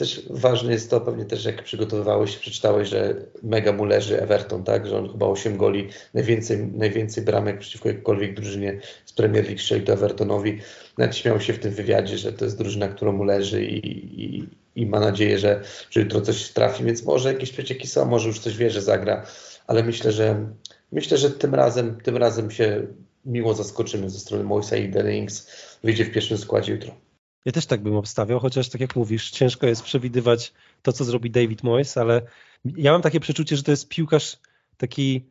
też 0.03 0.21
ważne 0.29 0.71
jest 0.71 0.89
to, 0.89 1.01
pewnie 1.01 1.25
też 1.25 1.45
jak 1.45 1.63
przygotowywałeś 1.63 2.37
przeczytałeś, 2.37 2.89
że 2.89 3.15
mega 3.43 3.71
mu 3.73 3.85
leży 3.85 4.21
Everton, 4.21 4.63
tak, 4.63 4.87
że 4.87 4.97
on 4.97 5.11
chyba 5.11 5.25
8 5.25 5.57
goli, 5.57 5.89
najwięcej, 6.13 6.57
najwięcej 6.57 7.23
bramek 7.23 7.59
przeciwko 7.59 7.89
jakiejkolwiek 7.89 8.33
drużynie 8.33 8.79
z 9.05 9.13
Premier 9.13 9.45
League 9.45 9.59
strzelił 9.59 9.85
do 9.85 9.93
Evertonowi. 9.93 10.59
Nawet 10.97 11.15
śmiał 11.15 11.39
się 11.41 11.53
w 11.53 11.59
tym 11.59 11.73
wywiadzie, 11.73 12.17
że 12.17 12.33
to 12.33 12.45
jest 12.45 12.57
drużyna, 12.57 12.87
którą 12.87 13.11
mu 13.11 13.23
leży 13.23 13.65
i, 13.65 13.79
i, 14.23 14.49
i 14.75 14.85
ma 14.85 14.99
nadzieję, 14.99 15.39
że, 15.39 15.61
że 15.89 15.99
jutro 15.99 16.21
coś 16.21 16.49
trafi, 16.49 16.83
więc 16.83 17.03
może 17.03 17.33
jakieś 17.33 17.51
przecieki 17.51 17.87
są, 17.87 18.05
może 18.05 18.27
już 18.27 18.39
coś 18.39 18.57
wie, 18.57 18.69
że 18.69 18.81
zagra, 18.81 19.25
ale 19.67 19.83
myślę, 19.83 20.11
że 20.11 20.47
myślę, 20.91 21.17
że 21.17 21.31
tym 21.31 21.55
razem, 21.55 21.97
tym 22.03 22.17
razem 22.17 22.51
się 22.51 22.87
miło 23.25 23.53
zaskoczymy 23.53 24.09
ze 24.09 24.19
strony 24.19 24.43
Moisa 24.43 24.77
i 24.77 24.89
Dennings 24.89 25.47
wyjdzie 25.83 26.05
w 26.05 26.11
pierwszym 26.11 26.37
składzie 26.37 26.71
jutro. 26.71 26.95
Ja 27.45 27.51
też 27.51 27.65
tak 27.65 27.83
bym 27.83 27.95
obstawiał, 27.95 28.39
chociaż 28.39 28.69
tak 28.69 28.81
jak 28.81 28.95
mówisz, 28.95 29.31
ciężko 29.31 29.67
jest 29.67 29.83
przewidywać 29.83 30.53
to, 30.81 30.93
co 30.93 31.03
zrobi 31.03 31.31
David 31.31 31.63
Moyes, 31.63 31.97
ale 31.97 32.21
ja 32.65 32.91
mam 32.91 33.01
takie 33.01 33.19
przeczucie, 33.19 33.57
że 33.57 33.63
to 33.63 33.71
jest 33.71 33.89
piłkarz 33.89 34.37
taki, 34.77 35.25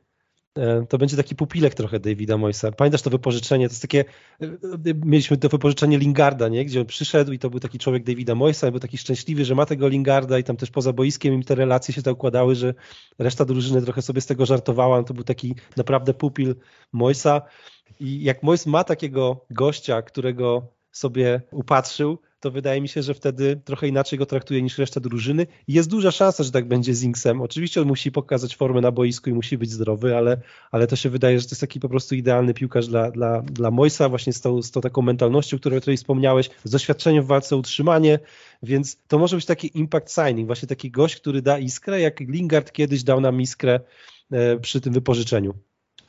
e, 0.59 0.87
to 0.89 0.99
będzie 0.99 1.17
taki 1.17 1.37
pupilek 1.37 1.75
trochę 1.75 2.01
Davida 2.01 2.37
Moyesa. 2.37 2.73
Pamiętasz 2.73 3.03
to 3.03 3.11
wypożyczenie? 3.11 3.69
To 3.69 3.73
jest 3.73 3.83
takie, 3.83 4.05
e, 4.41 4.47
mieliśmy 5.05 5.37
to 5.37 5.49
wypożyczenie 5.49 5.99
Lingarda, 5.99 6.49
nie? 6.49 6.65
gdzie 6.65 6.81
on 6.81 6.87
przyszedł 6.87 7.33
i 7.33 7.39
to 7.39 7.51
był 7.51 7.61
taki 7.61 7.79
człowiek 7.79 8.05
Davida 8.05 8.35
Moyesa, 8.35 8.71
był 8.71 8.81
taki 8.81 8.99
szczęśliwy, 8.99 9.45
że 9.45 9.55
ma 9.55 9.67
tego 9.67 9.89
Lingarda 9.89 10.39
i 10.39 10.45
tam 10.45 10.57
też 10.57 10.71
poza 10.71 10.93
boiskiem 10.93 11.35
im 11.35 11.43
te 11.43 11.55
relacje 11.55 11.95
się 11.95 12.03
tak 12.03 12.15
układały, 12.15 12.55
że 12.55 12.75
reszta 13.19 13.45
drużyny 13.45 13.83
trochę 13.83 14.03
sobie 14.03 14.21
z 14.21 14.27
tego 14.27 14.47
żartowała. 14.47 14.99
No 14.99 15.05
to 15.05 15.15
był 15.15 15.25
taki 15.25 15.55
naprawdę 15.77 16.15
pupil 16.15 16.55
Moyesa 16.93 17.43
i 18.01 18.23
jak 18.23 18.43
Moyes 18.43 18.67
ma 18.67 18.85
takiego 18.85 19.47
gościa, 19.51 20.03
którego 20.03 20.69
sobie 20.93 21.41
upatrzył, 21.51 22.19
to 22.43 22.51
wydaje 22.51 22.81
mi 22.81 22.89
się, 22.89 23.03
że 23.03 23.15
wtedy 23.15 23.61
trochę 23.65 23.89
inaczej 23.89 24.19
go 24.19 24.27
traktuje 24.27 24.63
niż 24.63 24.79
reszta 24.79 25.01
drużyny. 25.01 25.47
Jest 25.69 25.91
duża 25.91 26.11
szansa, 26.11 26.45
że 26.45 26.51
tak 26.51 26.69
będzie 26.69 26.95
z 26.95 27.03
Inksem. 27.03 27.41
Oczywiście 27.41 27.81
on 27.81 27.89
musi 27.89 28.13
pokazać 28.13 28.57
formę 28.57 28.81
na 28.81 28.93
boisku 28.93 29.31
i 29.31 29.33
musi 29.33 29.59
być 29.59 29.71
zdrowy, 29.71 30.17
ale, 30.17 30.37
ale 30.71 30.87
to 30.87 30.97
się 30.97 31.11
wydaje, 31.11 31.41
że 31.41 31.47
to 31.47 31.53
jest 31.53 31.61
taki 31.61 31.81
po 31.81 31.89
prostu 31.89 32.15
idealny 32.15 32.55
piłkarz 32.55 32.87
dla, 32.87 33.11
dla, 33.11 33.43
dla 33.43 33.71
Moisa, 33.71 34.09
właśnie 34.09 34.33
z 34.33 34.41
tą, 34.41 34.63
z 34.63 34.71
tą 34.71 34.81
taką 34.81 35.03
mentalnością, 35.03 35.59
którą 35.59 35.81
tutaj 35.81 35.97
wspomniałeś, 35.97 36.51
z 36.65 36.71
doświadczeniem 36.71 37.25
w 37.25 37.27
walce 37.27 37.57
o 37.57 37.59
utrzymanie, 37.59 38.19
więc 38.63 38.97
to 39.09 39.19
może 39.19 39.37
być 39.37 39.47
taki 39.47 39.79
impact 39.79 40.15
signing, 40.15 40.47
właśnie 40.47 40.69
taki 40.69 40.91
gość, 40.91 41.17
który 41.17 41.43
da 41.43 41.59
iskrę, 41.59 42.01
jak 42.01 42.21
Lingard 42.21 42.73
kiedyś 42.73 43.03
dał 43.03 43.21
nam 43.21 43.41
iskrę 43.41 43.81
e, 44.33 44.59
przy 44.59 44.81
tym 44.81 44.93
wypożyczeniu. 44.93 45.55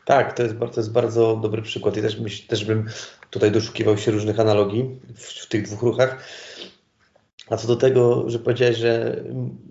Tak, 0.06 0.34
to 0.34 0.44
jest, 0.44 0.56
to 0.60 0.74
jest 0.78 0.92
bardzo 0.92 1.40
dobry 1.42 1.62
przykład 1.62 1.98
i 1.98 2.02
też, 2.02 2.46
też 2.48 2.66
bym 2.66 2.86
tutaj 3.34 3.52
doszukiwał 3.52 3.98
się 3.98 4.12
różnych 4.12 4.40
analogii 4.40 5.00
w, 5.16 5.24
w 5.24 5.48
tych 5.48 5.64
dwóch 5.64 5.82
ruchach. 5.82 6.24
A 7.50 7.58
co 7.58 7.68
do 7.68 7.76
tego, 7.76 8.30
że 8.30 8.40
powiedziałeś, 8.40 8.78
że 8.78 9.24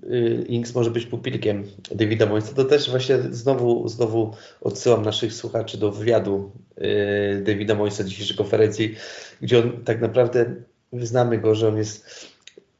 y, 0.04 0.44
Inks 0.48 0.74
może 0.74 0.90
być 0.90 1.06
pupilkiem 1.06 1.64
Davida 1.94 2.26
Moysa, 2.26 2.54
to 2.54 2.64
też 2.64 2.90
właśnie 2.90 3.18
znowu, 3.30 3.88
znowu 3.88 4.34
odsyłam 4.60 5.02
naszych 5.04 5.32
słuchaczy 5.32 5.78
do 5.78 5.92
wywiadu 5.92 6.52
y, 6.78 7.42
Davida 7.46 7.74
Moysa 7.74 8.04
dzisiejszej 8.04 8.36
konferencji, 8.36 8.96
gdzie 9.40 9.58
on 9.58 9.84
tak 9.84 10.00
naprawdę 10.00 10.54
znamy 10.92 11.38
go, 11.38 11.54
że 11.54 11.68
on 11.68 11.76
jest 11.76 12.26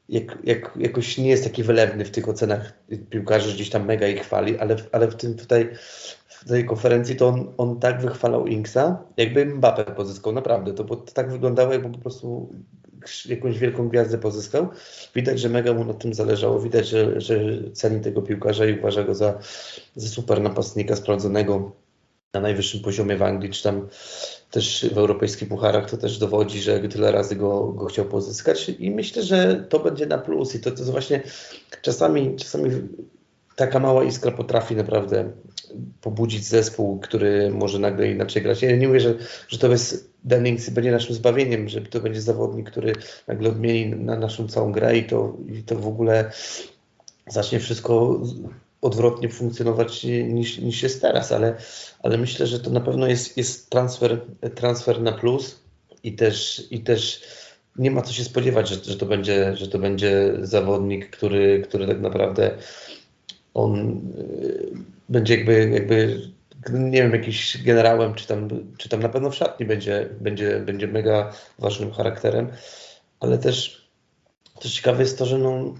jak, 0.09 0.39
jak, 0.45 0.71
jakoś 0.77 1.19
nie 1.19 1.29
jest 1.29 1.45
taki 1.45 1.63
wylewny 1.63 2.05
w 2.05 2.11
tych 2.11 2.29
ocenach 2.29 2.73
piłkarzy, 3.11 3.49
że 3.49 3.55
gdzieś 3.55 3.71
tam 3.71 3.87
mega 3.87 4.09
ich 4.09 4.23
chwali, 4.23 4.59
ale, 4.59 4.77
ale 4.93 5.09
w 5.09 5.15
tym 5.15 5.37
tutaj 5.37 5.69
tej 6.49 6.65
konferencji 6.65 7.17
to 7.17 7.29
on, 7.29 7.53
on 7.59 7.81
tak 7.81 8.01
wychwalał 8.01 8.47
Inksa, 8.47 9.05
jakby 9.17 9.47
Mbappé 9.47 9.85
pozyskał, 9.85 10.33
naprawdę, 10.33 10.75
to, 10.75 10.85
bo 10.85 10.97
to 10.97 11.13
tak 11.13 11.33
wyglądało, 11.33 11.73
jakby 11.73 11.91
po 11.91 11.99
prostu 11.99 12.49
jakąś 13.29 13.59
wielką 13.59 13.89
gwiazdę 13.89 14.19
pozyskał. 14.19 14.69
Widać, 15.15 15.41
że 15.41 15.49
mega 15.49 15.75
mu 15.75 15.85
na 15.85 15.95
tym 15.95 16.15
zależało, 16.15 16.61
widać, 16.61 16.89
że, 16.89 17.21
że 17.21 17.37
ceni 17.73 18.01
tego 18.01 18.23
piłkarza 18.23 18.67
i 18.67 18.79
uważa 18.79 19.05
go 19.05 19.15
za, 19.15 19.39
za 19.97 20.09
super 20.09 20.41
napastnika 20.41 20.97
sprawdzonego 20.97 21.73
na 22.33 22.41
najwyższym 22.41 22.81
poziomie 22.81 23.17
w 23.17 23.23
Anglii, 23.23 23.53
czy 23.53 23.63
tam 23.63 23.89
też 24.51 24.87
w 24.95 24.99
europejskich 24.99 25.49
pucharach, 25.49 25.91
to 25.91 25.97
też 25.97 26.19
dowodzi, 26.19 26.61
że 26.61 26.81
tyle 26.81 27.13
razy 27.13 27.37
go, 27.37 27.67
go 27.67 27.87
chciał 27.87 28.05
pozyskać. 28.05 28.69
I 28.69 28.91
myślę, 28.91 29.23
że 29.23 29.67
to 29.69 29.79
będzie 29.79 30.07
na 30.07 30.19
plus. 30.19 30.55
I 30.55 30.61
to, 30.61 30.71
to 30.71 30.85
właśnie 30.85 31.23
czasami, 31.83 32.37
czasami 32.37 32.71
taka 33.57 33.79
mała 33.79 34.05
iskra 34.05 34.33
potrafi 34.33 34.77
naprawdę 34.77 35.33
pobudzić 36.01 36.45
zespół, 36.45 37.01
który 37.01 37.51
może 37.51 37.79
nagle 37.79 38.11
inaczej 38.11 38.43
grać. 38.43 38.63
Ja 38.63 38.77
nie 38.77 38.89
mówię, 38.89 39.01
że, 39.01 39.15
że 39.49 39.59
to 39.59 39.69
jest 39.69 40.13
Dennings 40.25 40.71
będzie 40.71 40.93
naszym 40.93 41.15
zbawieniem, 41.15 41.69
że 41.69 41.81
to 41.81 42.01
będzie 42.01 42.21
zawodnik, 42.21 42.71
który 42.71 42.93
nagle 43.29 43.49
odmieni 43.49 43.97
na 43.97 44.17
naszą 44.17 44.49
całą 44.49 44.73
grę 44.73 44.99
i 44.99 45.05
to, 45.05 45.37
i 45.49 45.63
to 45.63 45.77
w 45.77 45.89
ogóle 45.89 46.31
zacznie 47.27 47.61
wszystko 47.61 48.21
odwrotnie 48.83 49.29
funkcjonować 49.29 50.05
niż, 50.05 50.59
niż 50.59 50.83
jest 50.83 51.01
teraz, 51.01 51.33
ale, 51.33 51.57
ale 52.03 52.19
myślę, 52.19 52.47
że 52.47 52.61
to 52.61 52.71
na 52.71 52.81
pewno 52.81 53.07
jest, 53.07 53.37
jest 53.37 53.71
transfer, 53.71 54.21
transfer 54.55 55.03
na 55.03 55.13
plus 55.13 55.61
i 56.03 56.13
też, 56.13 56.67
i 56.71 56.81
też 56.81 57.23
nie 57.77 57.91
ma 57.91 58.03
co 58.03 58.13
się 58.13 58.25
spodziewać, 58.25 58.69
że, 58.69 58.77
że, 58.85 58.97
to, 58.97 59.07
będzie, 59.07 59.57
że 59.57 59.69
to 59.69 59.79
będzie 59.79 60.33
zawodnik, 60.43 61.11
który, 61.11 61.63
który 61.69 61.87
tak 61.87 62.01
naprawdę 62.01 62.51
on 63.55 64.03
y, 64.19 64.73
będzie 65.09 65.37
jakby, 65.37 65.71
jakby 65.71 66.21
nie 66.71 67.03
wiem, 67.03 67.13
jakiś 67.13 67.63
generałem, 67.65 68.15
czy 68.15 68.27
tam, 68.27 68.49
czy 68.79 68.89
tam 68.89 69.01
na 69.01 69.09
pewno 69.09 69.31
w 69.31 69.35
szatni 69.35 69.67
będzie, 69.67 70.09
będzie, 70.21 70.61
będzie 70.61 70.87
mega 70.87 71.33
ważnym 71.59 71.93
charakterem, 71.93 72.49
ale 73.21 73.39
też, 73.39 73.89
też 74.61 74.75
ciekawe 74.75 75.03
jest 75.03 75.19
to, 75.19 75.27
że 75.27 75.39
no, 75.39 75.75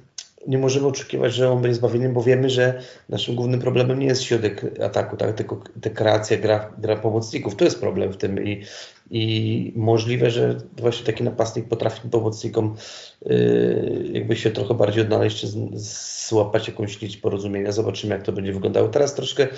nie 0.47 0.59
możemy 0.59 0.87
oczekiwać, 0.87 1.35
że 1.35 1.51
on 1.51 1.63
będzie 1.63 1.75
zbawieniem, 1.75 2.13
bo 2.13 2.23
wiemy, 2.23 2.51
że 2.51 2.83
naszym 3.09 3.35
głównym 3.35 3.61
problemem 3.61 3.99
nie 3.99 4.07
jest 4.07 4.23
środek 4.23 4.81
ataku, 4.83 5.17
tak? 5.17 5.35
tylko 5.35 5.63
te 5.81 5.91
kreacja 5.91 6.37
gra, 6.37 6.73
gra 6.79 6.97
pomocników. 6.97 7.57
To 7.57 7.65
jest 7.65 7.81
problem 7.81 8.13
w 8.13 8.17
tym 8.17 8.45
i, 8.47 8.65
i 9.11 9.73
możliwe, 9.77 10.31
że 10.31 10.59
właśnie 10.77 11.07
taki 11.07 11.25
napastnik 11.25 11.69
potrafi 11.69 12.09
pomocnikom 12.09 12.77
yy, 13.27 14.11
jakby 14.13 14.37
się 14.37 14.51
trochę 14.51 14.75
bardziej 14.75 15.03
odnaleźć, 15.03 15.47
złapać 16.29 16.69
jakąś 16.69 17.03
nić 17.03 17.17
porozumienia. 17.17 17.73
Zobaczymy, 17.73 18.15
jak 18.15 18.23
to 18.23 18.33
będzie 18.33 18.53
wyglądało. 18.53 18.89
Teraz 18.89 19.15
troszkę 19.15 19.49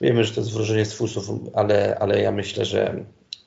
wiemy, 0.00 0.24
że 0.24 0.34
to 0.34 0.40
jest 0.40 0.52
wróżenie 0.52 0.84
z 0.84 0.94
fusów, 0.94 1.30
ale, 1.54 1.98
ale 1.98 2.20
ja 2.20 2.32
myślę, 2.32 2.64
że, 2.64 3.04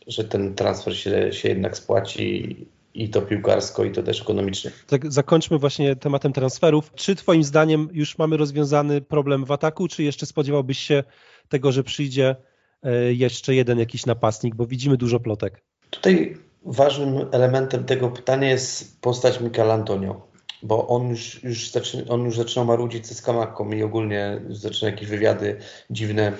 że 0.08 0.24
ten 0.24 0.56
transfer 0.56 0.98
się, 0.98 1.34
się 1.34 1.50
jednak 1.50 1.78
spłaci 1.78 2.56
i 2.94 3.10
to 3.10 3.22
piłkarsko, 3.22 3.84
i 3.84 3.92
to 3.92 4.04
też 4.04 4.22
ekonomicznie. 4.22 4.72
Tak, 4.88 5.12
zakończmy 5.12 5.58
właśnie 5.58 5.96
tematem 5.96 6.34
transferów. 6.34 6.92
Czy 6.96 7.16
Twoim 7.16 7.44
zdaniem 7.44 7.90
już 7.92 8.18
mamy 8.18 8.38
rozwiązany 8.38 9.02
problem 9.02 9.46
w 9.46 9.52
ataku, 9.52 9.88
czy 9.88 10.04
jeszcze 10.04 10.26
spodziewałbyś 10.26 10.80
się 10.80 11.04
tego, 11.50 11.72
że 11.72 11.84
przyjdzie 11.84 12.36
e, 12.84 13.14
jeszcze 13.14 13.56
jeden 13.56 13.80
jakiś 13.80 14.06
napastnik, 14.06 14.56
bo 14.56 14.66
widzimy 14.66 14.98
dużo 14.98 15.20
plotek? 15.20 15.64
Tutaj 15.90 16.38
ważnym 16.66 17.26
elementem 17.32 17.84
tego 17.84 18.10
pytania 18.10 18.50
jest 18.50 19.02
postać 19.02 19.42
Michael 19.42 19.72
Antonio, 19.72 20.28
bo 20.64 20.88
on 20.88 21.10
już, 21.10 21.44
już, 21.44 21.72
zaczyna, 21.72 22.04
on 22.10 22.26
już 22.26 22.38
zaczyna 22.38 22.66
marudzić 22.66 23.08
ze 23.08 23.16
Skamaką 23.16 23.72
i 23.72 23.84
ogólnie 23.84 24.42
zaczyna 24.50 24.92
jakieś 24.92 25.10
wywiady 25.10 25.58
dziwne, 25.90 26.34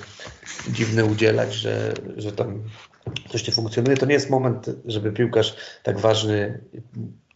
dziwne 0.72 1.06
udzielać, 1.06 1.54
że, 1.54 1.94
że 2.18 2.32
tam 2.32 2.64
coś 3.30 3.48
nie 3.48 3.54
funkcjonuje, 3.54 3.98
to 3.98 4.06
nie 4.06 4.14
jest 4.14 4.30
moment, 4.30 4.70
żeby 4.86 5.12
piłkarz 5.12 5.56
tak 5.84 6.00
ważny, 6.00 6.60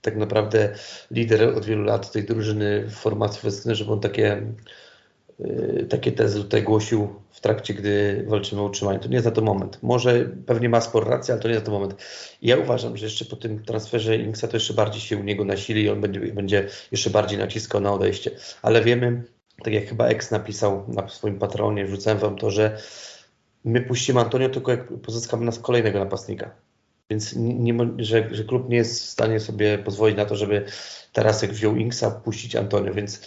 tak 0.02 0.18
naprawdę 0.18 0.70
lider 1.12 1.58
od 1.58 1.66
wielu 1.66 1.84
lat 1.84 2.12
tej 2.12 2.24
drużyny 2.24 2.84
w 2.88 2.94
formacji 2.94 3.42
Westyny, 3.44 3.76
żeby 3.76 3.92
on 3.92 4.00
takie, 4.00 4.42
y, 5.40 5.86
takie 5.90 6.12
tezy 6.12 6.44
tutaj 6.44 6.64
głosił 6.64 7.10
w 7.32 7.42
trakcie, 7.42 7.74
gdy 7.74 8.26
walczymy 8.28 8.62
o 8.62 8.66
utrzymanie. 8.66 9.00
To 9.00 9.08
nie 9.08 9.14
jest 9.14 9.26
na 9.26 9.32
to 9.32 9.42
moment. 9.42 9.80
Może 9.82 10.30
pewnie 10.46 10.70
ma 10.70 10.82
sporo 10.82 11.10
racji, 11.10 11.32
ale 11.32 11.42
to 11.42 11.48
nie 11.48 11.54
jest 11.54 11.66
na 11.66 11.72
to 11.72 11.80
moment. 11.80 12.02
I 12.42 12.48
ja 12.48 12.58
uważam, 12.58 12.98
że 12.98 13.06
jeszcze 13.06 13.26
po 13.26 13.36
tym 13.36 13.64
transferze 13.64 14.18
Inksa 14.18 14.48
to 14.48 14.58
jeszcze 14.58 14.74
bardziej 14.74 15.02
się 15.02 15.18
u 15.18 15.24
niego 15.24 15.46
nasili 15.46 15.84
i 15.84 15.90
on 15.90 16.02
będzie, 16.02 16.20
będzie 16.20 16.68
jeszcze 16.92 17.10
bardziej 17.10 17.40
naciskał 17.40 17.82
na 17.82 17.94
odejście. 17.94 18.32
Ale 18.62 18.84
wiemy, 18.84 19.24
tak 19.64 19.74
jak 19.74 19.86
chyba 19.86 20.08
Ex 20.08 20.32
napisał 20.32 20.86
na 20.88 21.08
swoim 21.08 21.40
patronie, 21.40 21.86
wrzucałem 21.86 22.20
wam 22.20 22.36
to, 22.36 22.52
że 22.52 22.78
my 23.66 23.82
puścimy 23.82 24.20
Antonio 24.20 24.50
tylko 24.50 24.72
jak 24.72 24.88
pozyskamy 25.02 25.46
nas 25.46 25.60
kolejnego 25.60 26.00
napastnika. 26.00 26.52
Więc 27.10 27.36
nie, 27.36 27.74
że, 27.98 28.30
że 28.32 28.44
klub 28.44 28.70
nie 28.70 28.78
jest 28.78 29.04
w 29.04 29.10
stanie 29.10 29.40
sobie 29.40 29.78
pozwolić 29.78 30.18
na 30.18 30.26
to, 30.26 30.36
żeby 30.36 30.66
teraz 31.14 31.42
jak 31.42 31.52
wziął 31.52 31.76
Inksa, 31.76 32.12
puścić 32.12 32.56
Antonio, 32.56 32.94
więc 32.94 33.22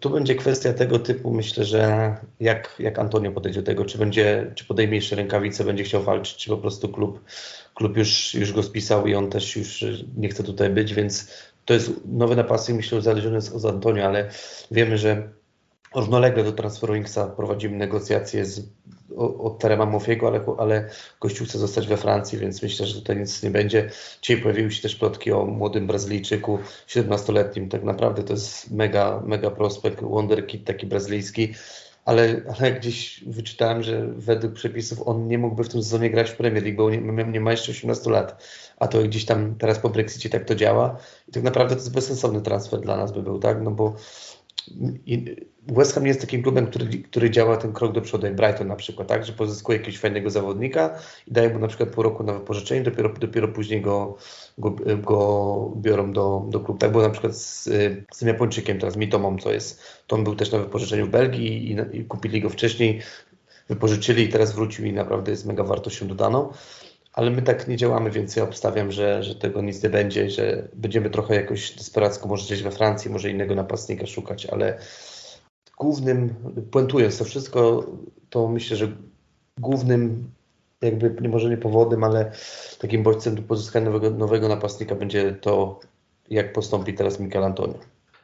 tu 0.00 0.10
będzie 0.10 0.34
kwestia 0.34 0.72
tego 0.72 0.98
typu, 0.98 1.34
myślę, 1.34 1.64
że 1.64 2.14
jak, 2.40 2.74
jak 2.78 2.98
Antonio 2.98 3.32
podejdzie 3.32 3.60
do 3.60 3.66
tego, 3.66 3.84
czy 3.84 3.98
będzie, 3.98 4.52
czy 4.54 4.64
podejmie 4.64 4.96
jeszcze 4.96 5.16
rękawice, 5.16 5.64
będzie 5.64 5.84
chciał 5.84 6.02
walczyć, 6.02 6.36
czy 6.36 6.50
po 6.50 6.58
prostu 6.58 6.88
klub, 6.88 7.24
klub 7.74 7.96
już, 7.96 8.34
już 8.34 8.52
go 8.52 8.62
spisał 8.62 9.06
i 9.06 9.14
on 9.14 9.30
też 9.30 9.56
już 9.56 9.84
nie 10.16 10.28
chce 10.28 10.42
tutaj 10.42 10.70
być, 10.70 10.94
więc 10.94 11.30
to 11.64 11.74
jest 11.74 11.92
nowy 12.06 12.36
napastnik, 12.36 12.76
myślę, 12.76 12.98
uzależniony 12.98 13.38
od 13.54 13.64
Antonio, 13.64 14.04
ale 14.04 14.30
wiemy, 14.70 14.98
że 14.98 15.28
równolegle 15.94 16.44
do 16.44 16.52
transferu 16.52 16.94
Inksa 16.94 17.26
prowadzimy 17.26 17.76
negocjacje 17.76 18.44
z 18.44 18.68
od 19.18 19.58
Terema 19.58 19.86
Mofiego, 19.86 20.28
ale, 20.28 20.40
ale 20.58 20.88
gościu 21.20 21.44
chce 21.44 21.58
zostać 21.58 21.86
we 21.86 21.96
Francji, 21.96 22.38
więc 22.38 22.62
myślę, 22.62 22.86
że 22.86 22.94
tutaj 22.94 23.16
nic 23.16 23.42
nie 23.42 23.50
będzie. 23.50 23.90
Dzisiaj 24.22 24.42
pojawiły 24.42 24.70
się 24.70 24.82
też 24.82 24.96
plotki 24.96 25.32
o 25.32 25.44
młodym 25.44 25.86
Brazylijczyku, 25.86 26.58
17-letnim, 26.88 27.68
tak 27.68 27.84
naprawdę 27.84 28.22
to 28.22 28.32
jest 28.32 28.70
mega, 28.70 29.22
mega 29.24 29.50
prospekt, 29.50 30.00
wonderkid 30.00 30.64
taki 30.64 30.86
brazylijski, 30.86 31.54
ale, 32.04 32.42
ale 32.58 32.72
gdzieś 32.72 33.24
wyczytałem, 33.26 33.82
że 33.82 34.06
według 34.06 34.52
przepisów 34.52 35.08
on 35.08 35.28
nie 35.28 35.38
mógłby 35.38 35.64
w 35.64 35.68
tym 35.68 35.82
sezonie 35.82 36.10
grać 36.10 36.30
w 36.30 36.36
Premier 36.36 36.64
League, 36.64 36.76
bo 36.76 36.90
nie, 36.90 37.24
nie 37.24 37.40
ma 37.40 37.50
jeszcze 37.50 37.72
18 37.72 38.10
lat, 38.10 38.44
a 38.76 38.88
to 38.88 39.02
gdzieś 39.02 39.24
tam 39.24 39.54
teraz 39.54 39.78
po 39.78 39.88
Brexicie 39.88 40.30
tak 40.30 40.44
to 40.44 40.54
działa. 40.54 40.98
I 41.28 41.32
tak 41.32 41.42
naprawdę 41.42 41.74
to 41.74 41.80
jest 41.80 41.94
bezsensowny 41.94 42.40
transfer 42.40 42.80
dla 42.80 42.96
nas 42.96 43.12
by 43.12 43.22
był, 43.22 43.38
tak, 43.38 43.62
no 43.62 43.70
bo 43.70 43.94
West 45.68 45.94
Ham 45.94 46.06
jest 46.06 46.20
takim 46.20 46.42
klubem, 46.42 46.66
który, 46.66 46.86
który 46.86 47.30
działa 47.30 47.56
ten 47.56 47.72
krok 47.72 47.92
do 47.92 48.00
przodu, 48.00 48.26
jak 48.26 48.36
Brighton 48.36 48.68
na 48.68 48.76
przykład, 48.76 49.08
tak, 49.08 49.24
że 49.24 49.32
pozyskuje 49.32 49.78
jakiegoś 49.78 50.00
fajnego 50.00 50.30
zawodnika 50.30 50.98
i 51.26 51.32
daje 51.32 51.48
mu 51.48 51.58
na 51.58 51.68
przykład 51.68 51.88
pół 51.88 52.02
roku 52.02 52.22
na 52.22 52.32
wypożyczenie, 52.32 52.82
dopiero, 52.82 53.08
dopiero 53.08 53.48
później 53.48 53.80
go, 53.80 54.16
go, 54.58 54.76
go 54.96 55.72
biorą 55.76 56.12
do, 56.12 56.46
do 56.48 56.60
klubu. 56.60 56.80
Tak 56.80 56.92
było 56.92 57.02
na 57.02 57.10
przykład 57.10 57.36
z, 57.36 57.64
z 58.12 58.18
tym 58.18 58.28
Japończykiem, 58.28 58.78
teraz 58.78 58.96
Mitomą, 58.96 59.38
co 59.38 59.52
jest, 59.52 59.82
to 60.06 60.16
on 60.16 60.24
był 60.24 60.36
też 60.36 60.52
na 60.52 60.58
wypożyczeniu 60.58 61.06
w 61.06 61.10
Belgii 61.10 61.72
i, 61.72 61.98
i 61.98 62.04
kupili 62.04 62.40
go 62.40 62.50
wcześniej, 62.50 63.00
wypożyczyli 63.68 64.24
i 64.24 64.28
teraz 64.28 64.52
wrócił 64.52 64.84
i 64.84 64.92
naprawdę 64.92 65.30
jest 65.30 65.46
mega 65.46 65.64
wartością 65.64 66.08
dodaną 66.08 66.52
ale 67.12 67.30
my 67.30 67.42
tak 67.42 67.68
nie 67.68 67.76
działamy, 67.76 68.10
więc 68.10 68.36
ja 68.36 68.42
obstawiam, 68.42 68.92
że, 68.92 69.22
że 69.22 69.34
tego 69.34 69.62
nic 69.62 69.82
nie 69.82 69.90
będzie, 69.90 70.30
że 70.30 70.68
będziemy 70.74 71.10
trochę 71.10 71.34
jakoś 71.34 71.70
desperacko 71.70 72.28
może 72.28 72.44
gdzieś 72.44 72.62
we 72.62 72.70
Francji, 72.70 73.10
może 73.10 73.30
innego 73.30 73.54
napastnika 73.54 74.06
szukać, 74.06 74.46
ale 74.46 74.78
głównym, 75.78 76.34
puentując 76.70 77.18
to 77.18 77.24
wszystko, 77.24 77.86
to 78.30 78.48
myślę, 78.48 78.76
że 78.76 78.88
głównym 79.58 80.30
jakby 80.82 81.16
nie 81.20 81.28
może 81.28 81.50
nie 81.50 81.56
powodem, 81.56 82.04
ale 82.04 82.32
takim 82.78 83.02
bodźcem 83.02 83.34
do 83.34 83.42
pozyskania 83.42 83.90
nowego, 83.90 84.10
nowego 84.10 84.48
napastnika 84.48 84.94
będzie 84.94 85.32
to, 85.32 85.80
jak 86.30 86.52
postąpi 86.52 86.94
teraz 86.94 87.20
Mikel 87.20 87.44
Antonio. 87.44 87.78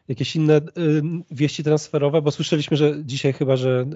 Jakieś 0.09 0.37
inne 0.37 0.57
y, 0.57 1.03
wieści 1.31 1.65
transferowe, 1.65 2.23
bo 2.23 2.31
słyszeliśmy, 2.31 2.77
że 2.77 3.05
dzisiaj 3.05 3.33
chyba, 3.33 3.57
że 3.57 3.87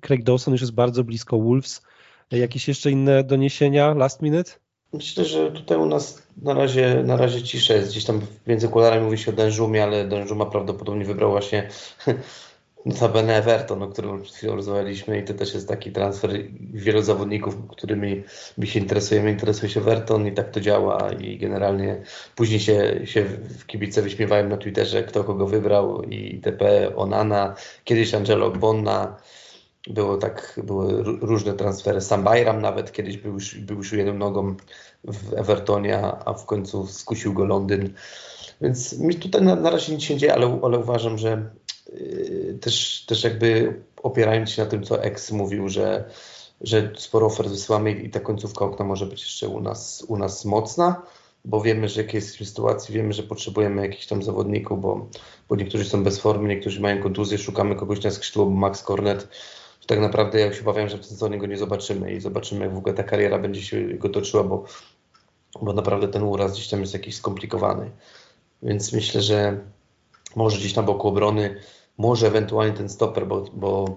Craig 0.00 0.24
Dawson 0.24 0.52
już 0.54 0.60
jest 0.60 0.74
bardzo 0.74 1.04
blisko 1.04 1.38
Wolves. 1.38 1.82
Jakieś 2.30 2.68
jeszcze 2.68 2.90
inne 2.90 3.24
doniesienia 3.24 3.94
last 3.94 4.22
minute? 4.22 4.50
Myślę, 4.92 5.24
że 5.24 5.52
tutaj 5.52 5.78
u 5.78 5.86
nas 5.86 6.22
na 6.42 6.54
razie, 6.54 7.02
na 7.06 7.16
razie 7.16 7.42
cisza 7.42 7.74
jest. 7.74 7.90
Gdzieś 7.90 8.04
tam 8.04 8.20
między 8.46 8.68
kularami 8.68 9.04
mówi 9.04 9.18
się 9.18 9.30
o 9.30 9.34
Dężumie, 9.34 9.84
ale 9.84 10.08
Dężuma 10.08 10.46
prawdopodobnie 10.46 11.04
wybrał 11.04 11.30
właśnie 11.30 11.68
Notabene 12.86 13.36
Everton, 13.36 13.82
o 13.82 13.88
którym 13.88 14.22
przed 14.22 14.36
chwilą 14.36 14.56
rozmawialiśmy 14.56 15.18
i 15.18 15.24
to 15.24 15.34
też 15.34 15.54
jest 15.54 15.68
taki 15.68 15.92
transfer 15.92 16.30
wielu 16.60 17.02
zawodników, 17.02 17.56
którymi 17.68 18.22
my 18.58 18.66
się 18.66 18.80
interesujemy. 18.80 19.30
Interesuje 19.30 19.72
się 19.72 19.80
Everton 19.80 20.26
i 20.26 20.32
tak 20.32 20.50
to 20.50 20.60
działa 20.60 21.12
i 21.12 21.38
generalnie 21.38 22.02
później 22.36 22.60
się, 22.60 23.00
się 23.04 23.24
w 23.58 23.66
kibice 23.66 24.02
wyśmiewają 24.02 24.48
na 24.48 24.56
Twitterze, 24.56 25.02
kto 25.02 25.24
kogo 25.24 25.46
wybrał 25.46 26.02
i 26.02 26.40
TP 26.40 26.92
Onana, 26.96 27.54
kiedyś 27.84 28.14
Angelo 28.14 28.50
Bonna, 28.50 29.16
było 29.86 30.16
tak, 30.16 30.60
były 30.64 31.02
różne 31.02 31.52
transfery. 31.52 32.00
Sam 32.00 32.24
Bayram 32.24 32.62
nawet 32.62 32.92
kiedyś 32.92 33.16
był 33.16 33.32
już, 33.32 33.54
był 33.54 33.76
już 33.76 33.92
jedną 33.92 34.14
nogą 34.14 34.56
w 35.04 35.34
Evertonie, 35.34 36.02
a 36.24 36.32
w 36.32 36.46
końcu 36.46 36.86
skusił 36.86 37.32
go 37.32 37.44
Londyn. 37.44 37.94
Więc 38.60 38.98
mi 38.98 39.14
tutaj 39.14 39.42
na, 39.42 39.56
na 39.56 39.70
razie 39.70 39.92
nic 39.92 40.02
się 40.02 40.14
nie 40.14 40.20
dzieje, 40.20 40.34
ale, 40.34 40.60
ale 40.62 40.78
uważam, 40.78 41.18
że 41.18 41.50
też, 42.60 43.04
też 43.06 43.24
jakby 43.24 43.80
opierając 44.02 44.50
się 44.50 44.62
na 44.62 44.70
tym, 44.70 44.82
co 44.82 45.02
Ex 45.02 45.32
mówił, 45.32 45.68
że, 45.68 46.04
że 46.60 46.92
sporo 46.96 47.26
ofert 47.26 47.48
wysyłamy 47.48 47.92
i 47.92 48.10
ta 48.10 48.20
końcówka 48.20 48.64
okna 48.64 48.84
może 48.84 49.06
być 49.06 49.22
jeszcze 49.22 49.48
u 49.48 49.60
nas, 49.60 50.04
u 50.08 50.16
nas 50.16 50.44
mocna, 50.44 51.02
bo 51.44 51.60
wiemy, 51.60 51.88
że 51.88 52.02
jakie 52.02 52.18
jest 52.18 52.46
sytuacji, 52.46 52.94
wiemy, 52.94 53.12
że 53.12 53.22
potrzebujemy 53.22 53.82
jakichś 53.82 54.06
tam 54.06 54.22
zawodników, 54.22 54.80
bo, 54.80 55.06
bo 55.48 55.56
niektórzy 55.56 55.84
są 55.84 56.04
bez 56.04 56.18
formy, 56.18 56.48
niektórzy 56.48 56.80
mają 56.80 57.02
kontuzję, 57.02 57.38
szukamy 57.38 57.76
kogoś 57.76 58.04
na 58.04 58.10
skrzydło, 58.10 58.50
Max 58.50 58.82
Cornet 58.82 59.28
tak 59.86 60.00
naprawdę 60.00 60.40
ja 60.40 60.52
się 60.52 60.60
obawiam, 60.60 60.88
że 60.88 60.98
w 60.98 61.06
sezonie 61.06 61.38
go 61.38 61.46
nie 61.46 61.56
zobaczymy 61.56 62.12
i 62.12 62.20
zobaczymy, 62.20 62.64
jak 62.64 62.74
w 62.74 62.78
ogóle 62.78 62.94
ta 62.94 63.02
kariera 63.02 63.38
będzie 63.38 63.62
się 63.62 63.84
go 63.84 64.08
toczyła, 64.08 64.44
bo, 64.44 64.64
bo 65.62 65.72
naprawdę 65.72 66.08
ten 66.08 66.22
uraz 66.22 66.52
gdzieś 66.52 66.68
tam 66.68 66.80
jest 66.80 66.92
jakiś 66.92 67.16
skomplikowany. 67.16 67.90
Więc 68.62 68.92
myślę, 68.92 69.22
że 69.22 69.60
może 70.36 70.58
gdzieś 70.58 70.74
na 70.74 70.82
boku 70.82 71.08
obrony, 71.08 71.60
może 71.98 72.26
ewentualnie 72.26 72.76
ten 72.76 72.88
stoper, 72.88 73.26
bo, 73.26 73.44
bo 73.52 73.96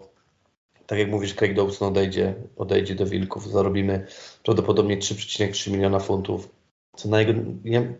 tak 0.87 0.99
jak 0.99 1.09
mówisz, 1.09 1.33
Craig 1.33 1.55
Dawson 1.55 1.87
odejdzie, 1.87 2.33
odejdzie 2.57 2.95
do 2.95 3.05
Wilków, 3.05 3.51
zarobimy 3.51 4.07
prawdopodobnie 4.43 4.97
3,3 4.97 5.71
miliona 5.71 5.99
funtów. 5.99 6.49
Co 6.95 7.09
na 7.09 7.19
jego, 7.19 7.33
nie, 7.63 7.95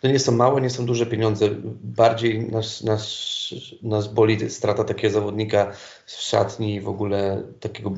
to 0.00 0.08
nie 0.08 0.18
są 0.18 0.32
małe, 0.32 0.60
nie 0.60 0.70
są 0.70 0.86
duże 0.86 1.06
pieniądze. 1.06 1.48
Bardziej 1.82 2.50
nas, 2.50 2.84
nas, 2.84 3.06
nas 3.82 4.08
boli 4.08 4.50
strata 4.50 4.84
takiego 4.84 5.14
zawodnika 5.14 5.72
w 6.06 6.10
szatni 6.10 6.80
w 6.80 6.88
ogóle 6.88 7.42
takiego 7.60 7.92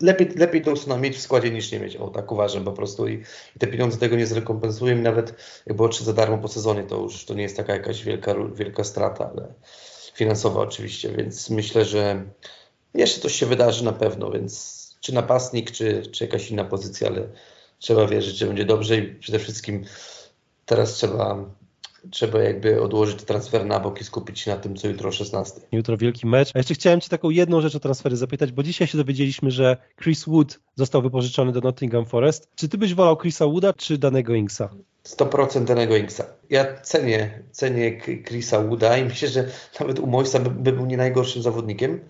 lepiej, 0.00 0.28
lepiej 0.36 0.62
Dawsona 0.62 0.96
mieć 0.96 1.16
w 1.16 1.20
składzie 1.20 1.50
niż 1.50 1.72
nie 1.72 1.80
mieć. 1.80 1.96
O, 1.96 2.08
tak 2.08 2.32
uważam 2.32 2.64
po 2.64 2.72
prostu 2.72 3.08
i, 3.08 3.14
i 3.56 3.58
te 3.58 3.66
pieniądze 3.66 3.98
tego 3.98 4.16
nie 4.16 4.26
zrekompensują 4.26 4.96
i 4.96 5.00
nawet 5.00 5.34
jakby 5.66 5.84
odszedł 5.84 6.04
za 6.04 6.12
darmo 6.12 6.38
po 6.38 6.48
sezonie, 6.48 6.82
to 6.82 6.96
już 7.00 7.24
to 7.24 7.34
nie 7.34 7.42
jest 7.42 7.56
taka 7.56 7.72
jakaś 7.72 8.04
wielka, 8.04 8.34
wielka 8.54 8.84
strata, 8.84 9.30
ale 9.32 9.54
finansowa 10.18 10.60
oczywiście, 10.60 11.12
więc 11.12 11.50
myślę, 11.50 11.84
że 11.84 12.24
jeszcze 12.94 13.20
coś 13.20 13.34
się 13.34 13.46
wydarzy 13.46 13.84
na 13.84 13.92
pewno, 13.92 14.30
więc 14.30 14.78
czy 15.00 15.14
napastnik, 15.14 15.70
czy, 15.70 16.02
czy 16.12 16.24
jakaś 16.24 16.50
inna 16.50 16.64
pozycja, 16.64 17.08
ale 17.08 17.28
trzeba 17.78 18.06
wierzyć, 18.06 18.36
że 18.36 18.46
będzie 18.46 18.64
dobrze 18.64 18.96
i 18.96 19.14
przede 19.14 19.38
wszystkim 19.38 19.84
teraz 20.66 20.92
trzeba 20.92 21.44
trzeba 22.10 22.42
jakby 22.42 22.82
odłożyć 22.82 23.22
transfer 23.22 23.66
na 23.66 23.80
bok 23.80 24.00
i 24.00 24.04
skupić 24.04 24.40
się 24.40 24.50
na 24.50 24.56
tym, 24.56 24.76
co 24.76 24.88
jutro 24.88 25.08
o 25.08 25.12
16. 25.12 25.60
Jutro 25.72 25.96
wielki 25.96 26.26
mecz. 26.26 26.50
A 26.54 26.58
jeszcze 26.58 26.74
chciałem 26.74 27.00
Cię 27.00 27.08
taką 27.08 27.30
jedną 27.30 27.60
rzecz 27.60 27.74
o 27.74 27.80
transfery 27.80 28.16
zapytać, 28.16 28.52
bo 28.52 28.62
dzisiaj 28.62 28.88
się 28.88 28.98
dowiedzieliśmy, 28.98 29.50
że 29.50 29.76
Chris 30.02 30.24
Wood 30.24 30.58
został 30.74 31.02
wypożyczony 31.02 31.52
do 31.52 31.60
Nottingham 31.60 32.06
Forest. 32.06 32.48
Czy 32.54 32.68
Ty 32.68 32.78
byś 32.78 32.94
wolał 32.94 33.16
Chrisa 33.16 33.46
Wooda, 33.46 33.72
czy 33.72 33.98
danego 33.98 34.34
Inksa? 34.34 34.68
100% 35.06 35.64
danego 35.64 35.96
Inksa. 35.96 36.24
Ja 36.50 36.80
cenię, 36.80 37.42
cenię 37.50 38.00
Chrisa 38.26 38.62
Wooda 38.62 38.96
i 38.96 39.04
myślę, 39.04 39.28
że 39.28 39.48
nawet 39.80 39.98
u 39.98 40.06
Moisa 40.06 40.38
by, 40.38 40.50
by 40.50 40.72
był 40.72 40.86
nie 40.86 40.96
najgorszym 40.96 41.42
zawodnikiem, 41.42 42.00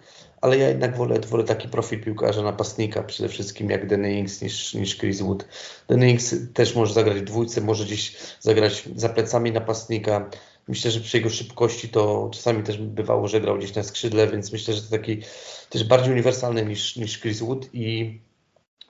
ale 0.40 0.58
ja 0.58 0.68
jednak 0.68 0.96
wolę, 0.96 1.20
wolę 1.20 1.44
taki 1.44 1.68
profil 1.68 2.02
piłkarza 2.02 2.42
napastnika 2.42 3.02
przede 3.02 3.28
wszystkim 3.28 3.70
jak 3.70 3.86
Danny 3.86 4.12
Ings 4.12 4.42
niż, 4.42 4.74
niż 4.74 4.98
Chris 4.98 5.20
Wood. 5.20 5.48
Danny 5.88 6.10
Ings 6.10 6.34
też 6.54 6.74
może 6.74 6.94
zagrać 6.94 7.18
w 7.18 7.24
dwójce, 7.24 7.60
może 7.60 7.84
gdzieś 7.84 8.16
zagrać 8.40 8.88
za 8.96 9.08
plecami 9.08 9.52
napastnika. 9.52 10.30
Myślę, 10.68 10.90
że 10.90 11.00
przy 11.00 11.16
jego 11.16 11.30
szybkości 11.30 11.88
to 11.88 12.30
czasami 12.32 12.62
też 12.62 12.78
bywało, 12.78 13.28
że 13.28 13.40
grał 13.40 13.58
gdzieś 13.58 13.74
na 13.74 13.82
skrzydle, 13.82 14.26
więc 14.26 14.52
myślę, 14.52 14.74
że 14.74 14.82
to 14.82 14.90
taki 14.90 15.22
też 15.70 15.84
bardziej 15.84 16.12
uniwersalny 16.12 16.64
niż, 16.64 16.96
niż 16.96 17.20
Chris 17.20 17.40
Wood 17.40 17.68
i 17.72 18.20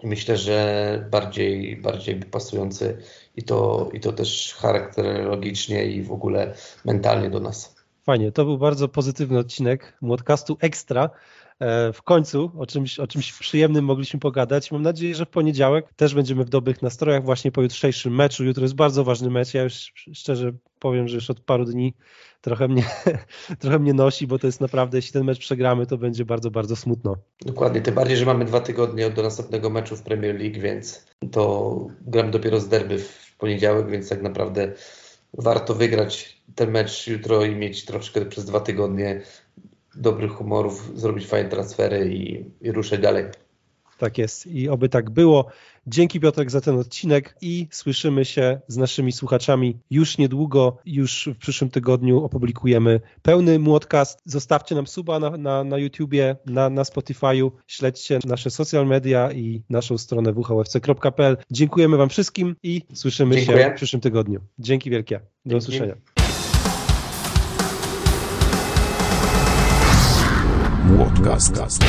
myślę, 0.03 0.37
że 0.37 1.09
bardziej, 1.11 1.77
bardziej 1.77 2.17
pasujący 2.17 2.99
i 3.37 3.43
to, 3.43 3.89
i 3.93 4.01
to 4.01 4.13
też 4.13 4.55
charakterologicznie 4.59 5.87
i 5.87 6.03
w 6.03 6.13
ogóle 6.13 6.55
mentalnie 6.85 7.31
do 7.31 7.41
nas. 7.41 7.78
Fajnie, 8.09 8.33
to 8.33 8.45
był 8.45 8.59
bardzo 8.59 8.89
pozytywny 8.89 9.39
odcinek 9.39 9.97
Młodcastu 10.01 10.57
Ekstra. 10.61 11.11
E, 11.61 11.93
w 11.93 12.03
końcu 12.03 12.51
o 12.59 12.67
czymś, 12.67 12.99
o 12.99 13.07
czymś 13.07 13.33
przyjemnym 13.33 13.85
mogliśmy 13.85 14.21
pogadać. 14.21 14.73
Mam 14.73 14.83
nadzieję, 14.83 15.15
że 15.15 15.27
w 15.27 15.29
poniedziałek 15.29 15.93
też 15.97 16.15
będziemy 16.15 16.45
w 16.45 16.49
dobrych 16.49 16.83
nastrojach 16.83 17.25
właśnie 17.25 17.53
po 17.53 17.63
jutrzejszym 17.63 18.15
meczu. 18.15 18.45
Jutro 18.45 18.63
jest 18.63 18.75
bardzo 18.75 19.05
ważny 19.05 19.31
mecz. 19.31 19.55
Ja 19.55 19.63
już 19.63 19.93
szczerze 20.13 20.53
powiem, 20.79 21.09
że 21.09 21.15
już 21.15 21.31
od 21.31 21.41
paru 21.41 21.65
dni 21.65 21.95
trochę 22.41 22.69
mnie, 22.69 22.85
trochę 23.61 23.79
mnie 23.79 23.95
nosi, 23.95 24.27
bo 24.27 24.39
to 24.39 24.47
jest 24.47 24.61
naprawdę, 24.61 24.99
jeśli 24.99 25.13
ten 25.13 25.25
mecz 25.25 25.39
przegramy, 25.39 25.87
to 25.87 25.99
będzie 25.99 26.25
bardzo, 26.25 26.51
bardzo 26.51 26.77
smutno. 26.77 27.17
Dokładnie, 27.47 27.81
tym 27.81 27.95
bardziej, 27.95 28.17
że 28.17 28.27
mamy 28.27 28.45
dwa 28.45 28.61
tygodnie 28.61 29.11
do 29.11 29.23
następnego 29.23 29.71
meczu 29.71 29.97
w 29.97 30.03
Premier 30.03 30.41
League, 30.41 30.61
więc 30.61 31.07
to 31.31 31.87
gram 32.01 32.31
dopiero 32.31 32.61
z 32.61 32.69
derby 32.69 32.99
w 32.99 33.37
poniedziałek, 33.39 33.91
więc 33.91 34.09
tak 34.09 34.23
naprawdę 34.23 34.73
warto 35.35 35.75
wygrać 35.75 36.43
ten 36.55 36.71
mecz 36.71 37.07
jutro 37.07 37.45
i 37.45 37.57
mieć 37.57 37.85
troszkę 37.85 38.27
przez 38.27 38.45
dwa 38.45 38.61
tygodnie 38.61 39.23
dobrych 39.95 40.33
humorów, 40.33 41.01
zrobić 41.01 41.27
fajne 41.27 41.49
transfery 41.49 42.09
i, 42.09 42.51
i 42.61 42.73
ruszać 42.73 43.01
dalej. 43.01 43.25
Tak 43.99 44.19
jest 44.19 44.47
i 44.47 44.69
oby 44.69 44.89
tak 44.89 45.11
było. 45.11 45.47
Dzięki 45.87 46.21
Piotrek 46.21 46.51
za 46.51 46.61
ten 46.61 46.79
odcinek 46.79 47.37
i 47.41 47.67
słyszymy 47.71 48.25
się 48.25 48.61
z 48.69 48.77
naszymi 48.77 49.13
słuchaczami 49.13 49.79
już 49.91 50.19
niedługo, 50.19 50.79
już 50.87 51.29
w 51.35 51.39
przyszłym 51.39 51.71
tygodniu 51.71 52.25
opublikujemy 52.25 53.01
pełny 53.23 53.59
młodcast. 53.59 54.21
Zostawcie 54.25 54.75
nam 54.75 54.87
suba 54.87 55.19
na, 55.19 55.31
na, 55.31 55.65
na 55.65 55.79
YouTubie, 55.79 56.37
na, 56.47 56.71
na 56.71 56.83
Spotify'u, 56.83 57.51
śledźcie 57.67 58.19
nasze 58.27 58.51
social 58.51 58.87
media 58.87 59.33
i 59.33 59.63
naszą 59.71 59.99
stronę 59.99 60.33
whfc.pl. 60.33 61.37
Dziękujemy 61.51 61.97
Wam 61.97 62.09
wszystkim 62.09 62.57
i 62.63 62.83
słyszymy 62.95 63.37
Dziękuję. 63.37 63.65
się 63.65 63.71
w 63.71 63.75
przyszłym 63.77 64.01
tygodniu. 64.01 64.41
Dzięki 64.59 64.91
wielkie. 64.91 65.19
Do 65.19 65.25
Dzięki. 65.51 65.57
usłyszenia. 65.57 65.95
Młodcast. 70.85 71.85